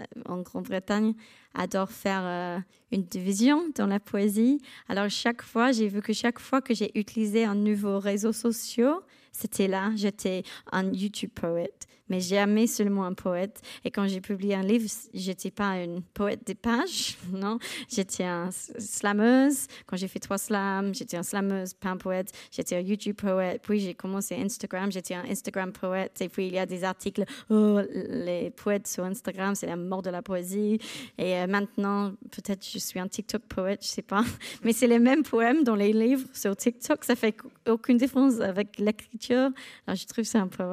[0.00, 1.14] euh, en Grande-Bretagne,
[1.54, 2.58] adorent faire euh,
[2.92, 4.60] une division dans la poésie.
[4.88, 8.96] Alors, chaque fois, j'ai vu que chaque fois que j'ai utilisé un nouveau réseau social,
[9.32, 9.90] c'était là.
[9.96, 13.62] J'étais un YouTube poète mais jamais seulement un poète.
[13.84, 17.58] Et quand j'ai publié un livre, j'étais pas une poète des pages, non,
[17.88, 19.66] j'étais un slameuse.
[19.86, 22.32] Quand j'ai fait trois slams, j'étais un slameuse, pas un poète.
[22.50, 23.62] J'étais un YouTube poète.
[23.62, 26.20] Puis j'ai commencé Instagram, j'étais un Instagram poète.
[26.20, 30.02] Et puis il y a des articles, oh, les poètes sur Instagram, c'est la mort
[30.02, 30.78] de la poésie.
[31.16, 34.24] Et euh, maintenant, peut-être je suis un TikTok poète, je sais pas.
[34.64, 37.04] Mais c'est les mêmes poèmes dans les livres sur TikTok.
[37.04, 37.36] Ça fait
[37.68, 39.50] aucune différence avec l'écriture.
[39.86, 40.64] Alors je trouve ça un peu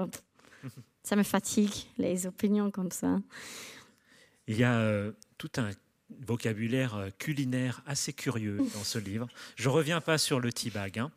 [1.07, 3.21] ça me fatigue, les opinions comme ça.
[4.47, 5.69] Il y a euh, tout un
[6.25, 9.29] vocabulaire euh, culinaire assez curieux dans ce livre.
[9.55, 11.09] Je reviens pas sur le T-bag, hein,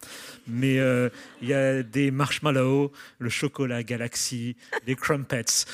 [0.46, 1.08] mais euh,
[1.42, 5.66] il y a des marshmallows, le chocolat galaxy, des crumpets.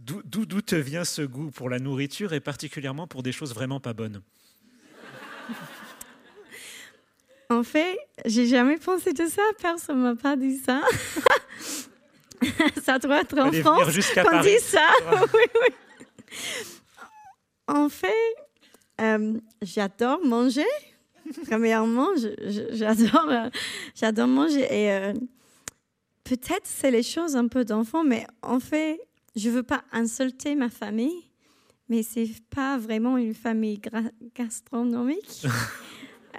[0.00, 3.92] D'où te vient ce goût pour la nourriture et particulièrement pour des choses vraiment pas
[3.92, 4.22] bonnes?
[7.48, 9.42] En fait, j'ai jamais pensé de ça.
[9.60, 10.82] Personne m'a pas dit ça.
[12.82, 14.88] ça doit être en France qu'on dit ça.
[15.34, 15.74] oui, oui.
[17.66, 18.12] En fait,
[19.00, 20.66] euh, j'adore manger.
[21.46, 22.08] Premièrement,
[22.72, 23.48] j'adore, euh,
[23.94, 24.66] j'adore manger.
[24.70, 25.14] Et euh,
[26.24, 29.00] peut-être c'est les choses un peu d'enfant, mais en fait,
[29.34, 31.30] je veux pas insulter ma famille,
[31.88, 33.80] mais c'est pas vraiment une famille
[34.34, 35.46] gastronomique.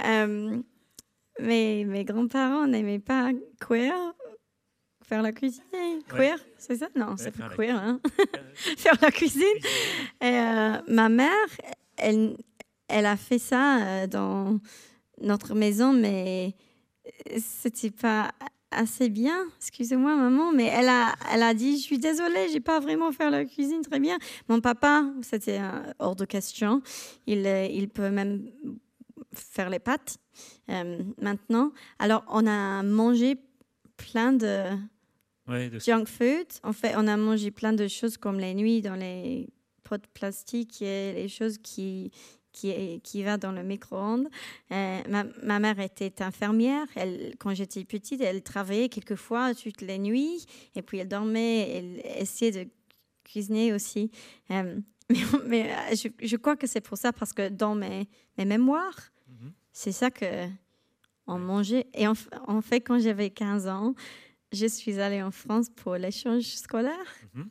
[1.39, 3.95] mais mes grands-parents n'aimaient pas queer,
[5.07, 5.63] faire la cuisine.
[6.09, 6.87] Queer, c'est ça?
[6.95, 7.75] Non, c'est pas queer.
[7.75, 7.99] Hein?
[8.77, 9.43] faire la cuisine.
[10.21, 11.47] Et euh, ma mère,
[11.97, 12.37] elle,
[12.87, 14.59] elle a fait ça euh, dans
[15.21, 16.55] notre maison, mais
[17.37, 18.31] c'était pas
[18.71, 19.45] assez bien.
[19.57, 23.29] Excusez-moi, maman, mais elle a, elle a dit Je suis désolée, j'ai pas vraiment fait
[23.29, 24.17] la cuisine très bien.
[24.49, 26.81] Mon papa, c'était euh, hors de question.
[27.27, 28.49] Il, il peut même
[29.35, 30.17] faire les pâtes
[30.69, 31.71] euh, maintenant.
[31.99, 33.37] Alors, on a mangé
[33.97, 34.63] plein de,
[35.79, 36.47] junk food.
[36.63, 39.49] En fait, on a mangé plein de choses comme les nuits dans les
[39.83, 42.11] pots de plastique et les choses qui,
[42.51, 44.27] qui, qui va dans le micro-ondes.
[44.71, 46.87] Euh, ma, mère était infirmière.
[46.95, 51.69] Elle, quand j'étais petite, elle travaillait quelquefois toutes les nuits et puis elle dormait.
[51.69, 52.69] Elle essayait de
[53.23, 54.11] cuisiner aussi.
[54.51, 54.79] Euh,
[55.45, 59.51] mais, euh, je, crois que c'est pour ça, parce que dans mes, mes mémoires, mhm.
[59.71, 60.47] c'est ça que
[61.27, 61.87] on mangeait.
[61.93, 62.15] Et en,
[62.61, 63.95] fait, quand j'avais 15 ans,
[64.55, 67.15] je suis allée en France pour l'échange scolaire.
[67.33, 67.49] Mhm.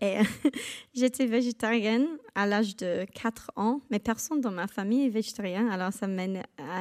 [0.00, 0.16] Et
[0.94, 5.68] j'étais végétarienne à l'âge de 4 ans, mais personne dans ma famille est végétarien.
[5.68, 6.24] Alors ça m'a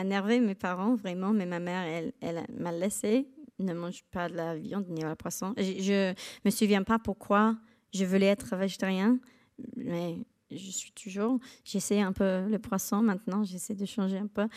[0.01, 3.27] énervé mes parents vraiment, mais ma mère, elle, elle m'a laissé
[3.59, 5.53] ne mange pas de la viande ni de la poisson.
[5.57, 6.15] Je, ne
[6.45, 7.57] me souviens pas pourquoi
[7.93, 9.19] je voulais être végétarien,
[9.75, 10.17] mais
[10.51, 11.39] je suis toujours.
[11.63, 14.47] J'essaie un peu le poisson maintenant, j'essaie de changer un peu.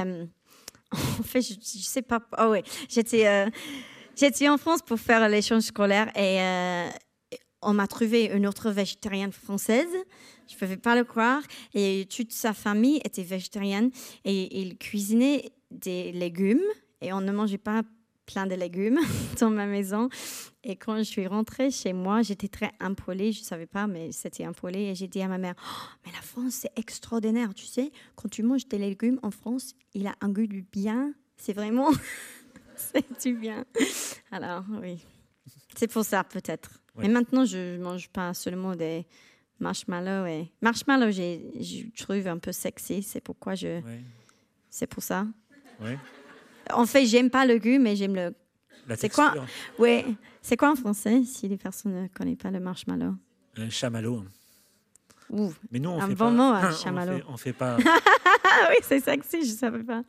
[0.00, 0.26] Euh,
[0.92, 2.20] en fait, je, ne sais pas.
[2.38, 3.48] Oh ouais, j'étais euh,
[4.16, 6.88] j'étais en France pour faire l'échange scolaire et euh,
[7.62, 9.88] on m'a trouvé une autre végétarienne française.
[10.48, 11.42] Je ne pouvais pas le croire.
[11.74, 13.90] Et toute sa famille était végétarienne.
[14.24, 16.62] Et il cuisinait des légumes.
[17.00, 17.82] Et on ne mangeait pas
[18.26, 18.98] plein de légumes
[19.40, 20.08] dans ma maison.
[20.64, 23.32] Et quand je suis rentrée chez moi, j'étais très impolée.
[23.32, 24.80] Je ne savais pas, mais c'était impolé.
[24.80, 27.54] Et j'ai dit à ma mère, oh, mais la France, c'est extraordinaire.
[27.54, 31.14] Tu sais, quand tu manges des légumes en France, il a un goût du bien.
[31.36, 31.90] C'est vraiment...
[32.94, 33.64] c'est du bien.
[34.30, 35.04] Alors, oui.
[35.76, 36.70] C'est pour ça, peut-être.
[36.96, 39.06] Mais maintenant, je ne mange pas seulement des
[39.58, 40.26] marshmallows.
[40.26, 40.52] Et...
[40.60, 43.02] Marshmallows, je trouve un peu sexy.
[43.02, 43.80] C'est pourquoi je.
[44.70, 45.26] C'est pour ça.
[46.72, 48.34] En fait, j'aime pas le goût, mais j'aime le.
[48.96, 49.34] C'est quoi
[49.78, 50.04] Ouais.
[50.42, 53.14] C'est quoi en français si les personnes ne connaissent pas le marshmallow?
[53.56, 54.24] Un chamallow.
[55.30, 56.30] Ouh, mais nous, on un fait bon pas...
[56.30, 57.20] mot, un chamallow.
[57.28, 57.76] On fait, fait pas.
[58.70, 60.02] oui, c'est sexy, je savais pas.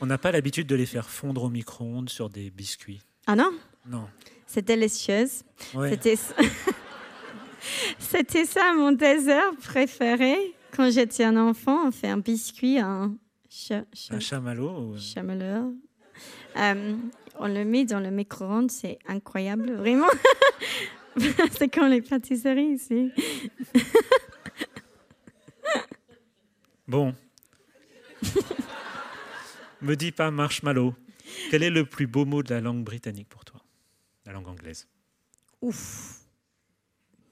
[0.00, 3.00] On n'a pas l'habitude de les faire fondre au micro-ondes sur des biscuits.
[3.26, 3.50] Ah non?
[3.86, 4.06] Non.
[4.46, 5.42] C'est délicieuse.
[5.88, 6.16] C'était
[7.98, 10.54] C'était ça mon dessert préféré.
[10.72, 13.16] Quand j'étais un enfant, on fait un biscuit, un,
[14.10, 14.96] un chamallow.
[14.98, 15.74] Chamallow.
[16.56, 16.96] Euh,
[17.38, 20.06] on le met dans le micro-ondes, c'est incroyable, vraiment.
[21.50, 23.10] c'est comme les pâtisseries ici.
[26.86, 27.14] bon.
[29.86, 30.94] Me dis pas marshmallow.
[31.48, 33.60] Quel est le plus beau mot de la langue britannique pour toi?
[34.24, 34.88] La langue anglaise.
[35.62, 36.22] Ouf.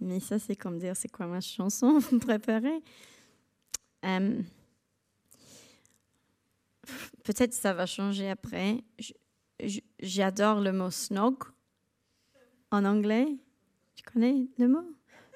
[0.00, 2.80] Mais ça, c'est comme dire, c'est quoi ma chanson préférée?
[4.04, 4.40] Euh,
[7.24, 8.84] Peut-être ça va changer après.
[9.98, 11.42] J'adore le mot snog
[12.70, 13.26] en anglais.
[13.96, 14.84] Tu connais le mot?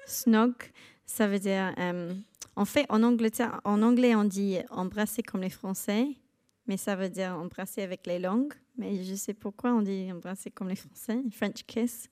[0.05, 0.53] Snog,
[1.05, 1.73] ça veut dire.
[1.79, 2.13] Euh,
[2.55, 6.07] en fait, en, en anglais, on dit embrasser comme les Français,
[6.69, 10.49] mais ça veut dire embrasser avec les langues mais je sais pourquoi on dit embrasser
[10.49, 12.09] comme les Français, French kiss.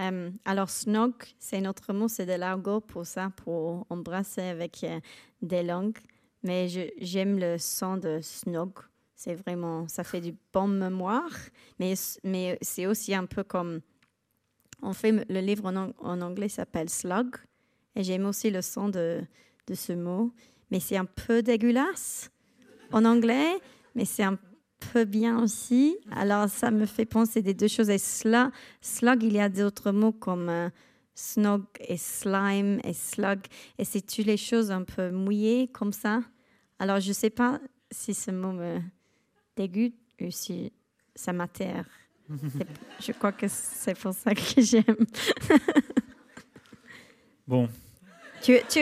[0.00, 4.98] Euh, alors, snog, c'est notre mot, c'est de l'argot pour ça, pour embrasser avec euh,
[5.42, 5.98] des langues.
[6.42, 8.72] Mais j'aime le son de snog.
[9.14, 11.30] C'est vraiment, ça fait du bon mémoire.
[11.78, 11.94] Mais,
[12.24, 13.80] mais c'est aussi un peu comme,
[14.80, 17.36] en fait, le livre en, anglais s'appelle slug.
[17.94, 19.22] Et j'aime aussi le son de,
[19.66, 20.32] de ce mot.
[20.70, 22.30] Mais c'est un peu dégueulasse
[22.92, 23.58] en anglais,
[23.96, 24.38] mais c'est un
[24.92, 25.96] peu bien aussi.
[26.12, 27.90] Alors, ça me fait penser des deux choses.
[27.90, 30.68] Et slug, slug il y a d'autres mots comme euh,
[31.14, 33.40] snog et slime et slug.
[33.78, 36.20] Et c'est toutes les choses un peu mouillées comme ça?
[36.78, 37.58] Alors, je ne sais pas
[37.90, 38.80] si ce mot me
[39.56, 40.72] dégoûte ou si
[41.14, 41.86] ça m'atterre.
[43.00, 45.06] je crois que c'est pour ça que j'aime.
[47.46, 47.68] bon.
[48.42, 48.80] Tu, tu,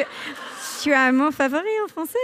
[0.82, 2.18] tu as un mot favori en français?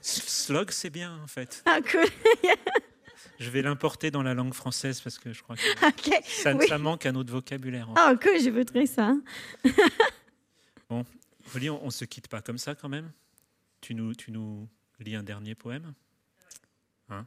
[0.00, 1.62] Slog, c'est bien en fait.
[1.66, 2.04] Ah, cool.
[3.38, 6.10] je vais l'importer dans la langue française parce que je crois que
[6.68, 7.88] ça, manque à notre vocabulaire.
[7.96, 9.14] Ah, cool, je voudrais ça.
[10.88, 11.04] bon,
[11.54, 13.10] Oli, on, ne se quitte pas comme ça quand même.
[13.80, 14.68] Tu nous, tu nous
[15.00, 15.94] lis un dernier poème?
[17.10, 17.26] Hein?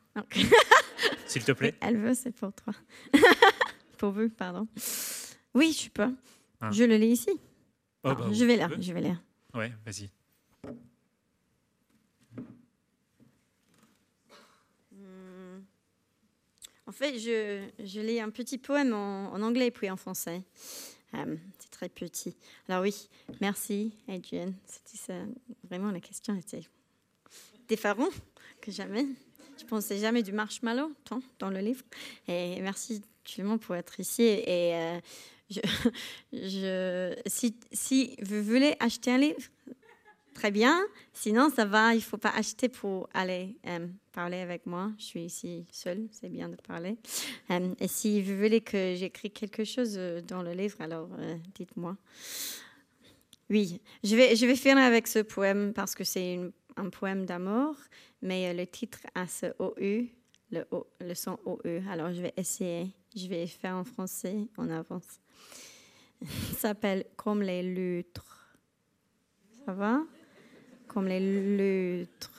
[1.25, 1.75] S'il te plaît.
[1.81, 2.73] Elle veut, c'est pour toi.
[3.97, 4.67] pour vous, pardon.
[5.53, 6.13] Oui, je peux.
[6.59, 6.71] Ah.
[6.71, 7.31] Je le lis ici.
[8.03, 9.21] Oh, Ah, bah, je vais veux je vais lire.
[9.53, 10.09] Ouais, vas-y.
[16.87, 20.41] En fait, je, je lis un petit poème en, anglais puis en français.
[21.13, 22.35] Euh, c'est très petit.
[22.67, 23.09] Alors oui,
[23.39, 24.55] merci Adrienne.
[24.65, 25.21] C'était.
[25.69, 26.63] Vraiment, la question était
[27.67, 28.13] différente
[28.61, 29.05] que jamais.
[29.59, 30.91] Je pensais jamais du marshmallow
[31.39, 31.83] dans le livre.
[32.27, 34.23] Et merci Clément pour être ici.
[34.23, 34.99] Et euh,
[35.49, 35.59] je,
[36.33, 39.41] je, si, si vous voulez acheter un livre,
[40.33, 40.79] très bien.
[41.13, 41.93] Sinon, ça va.
[41.93, 44.91] Il ne faut pas acheter pour aller euh, parler avec moi.
[44.97, 46.07] Je suis ici seule.
[46.11, 46.97] C'est bien de parler.
[47.49, 51.09] Euh, et si vous voulez que j'écris quelque chose euh, dans le livre, alors
[51.55, 51.97] dites-moi.
[53.49, 56.39] Oui, je vais, je vais finir avec ce poème parce que c'est
[56.77, 57.75] un poème d'amour,
[58.21, 60.07] mais le titre a ce OU,
[60.51, 61.83] le, o, le son OU.
[61.89, 62.91] Alors je vais essayer.
[63.13, 65.19] Je vais faire en français en avance.
[66.51, 68.57] Ça s'appelle Comme les loutres.
[69.65, 70.01] Ça va?
[70.93, 71.21] Comme les
[72.01, 72.31] loutres.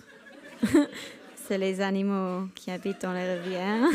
[1.37, 3.89] c'est les animaux qui habitent dans les rivières.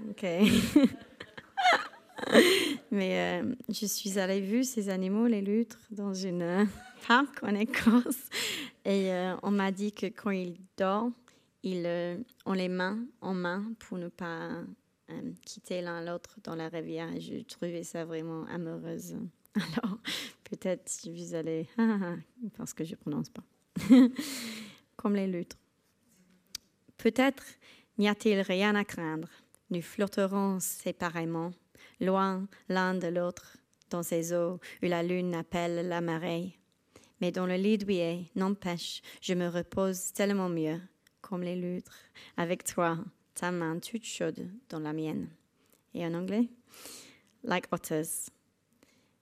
[0.10, 0.24] ok.
[2.92, 6.64] Mais euh, je suis allée voir ces animaux, les loutres, dans une euh,
[7.08, 8.28] parc en Écosse.
[8.84, 11.12] Et euh, on m'a dit que quand ils dorment,
[11.64, 11.88] ils
[12.46, 14.50] ont les mains en main pour ne pas
[15.44, 17.12] quitter l'un l'autre dans la rivière.
[17.12, 19.16] Et je trouvais ça vraiment amoureuse.
[19.56, 19.98] Alors,
[20.50, 21.68] peut-être vous allez...
[22.56, 23.44] parce que je ne prononce pas.
[24.96, 25.56] Comme les loutres.
[26.96, 27.44] Peut-être
[27.98, 29.28] n'y a-t-il rien à craindre.
[29.70, 31.52] Nous flotterons séparément,
[32.00, 33.56] loin l'un de l'autre,
[33.88, 36.58] dans ces eaux où la lune appelle la marée.
[37.20, 40.80] Mais dans le lit douillet, n'empêche, je me repose tellement mieux,
[41.20, 41.98] comme les loutres,
[42.36, 42.98] avec toi,
[43.34, 45.28] ta main toute chaude dans la mienne.
[45.94, 46.48] Et en anglais?
[47.44, 48.30] Like otters.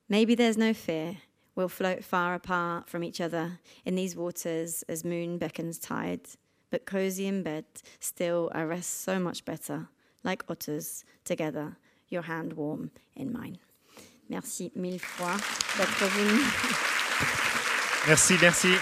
[0.09, 1.17] Maybe there's no fear.
[1.55, 6.21] We'll float far apart from each other in these waters as moon beckons tide.
[6.71, 7.65] But cozy in bed,
[7.99, 9.89] still I rest so much better,
[10.23, 13.59] like otters, together, your hand warm in mine.
[14.29, 15.37] Merci mille fois
[15.77, 16.41] d'être venu.
[18.07, 18.75] Merci, merci.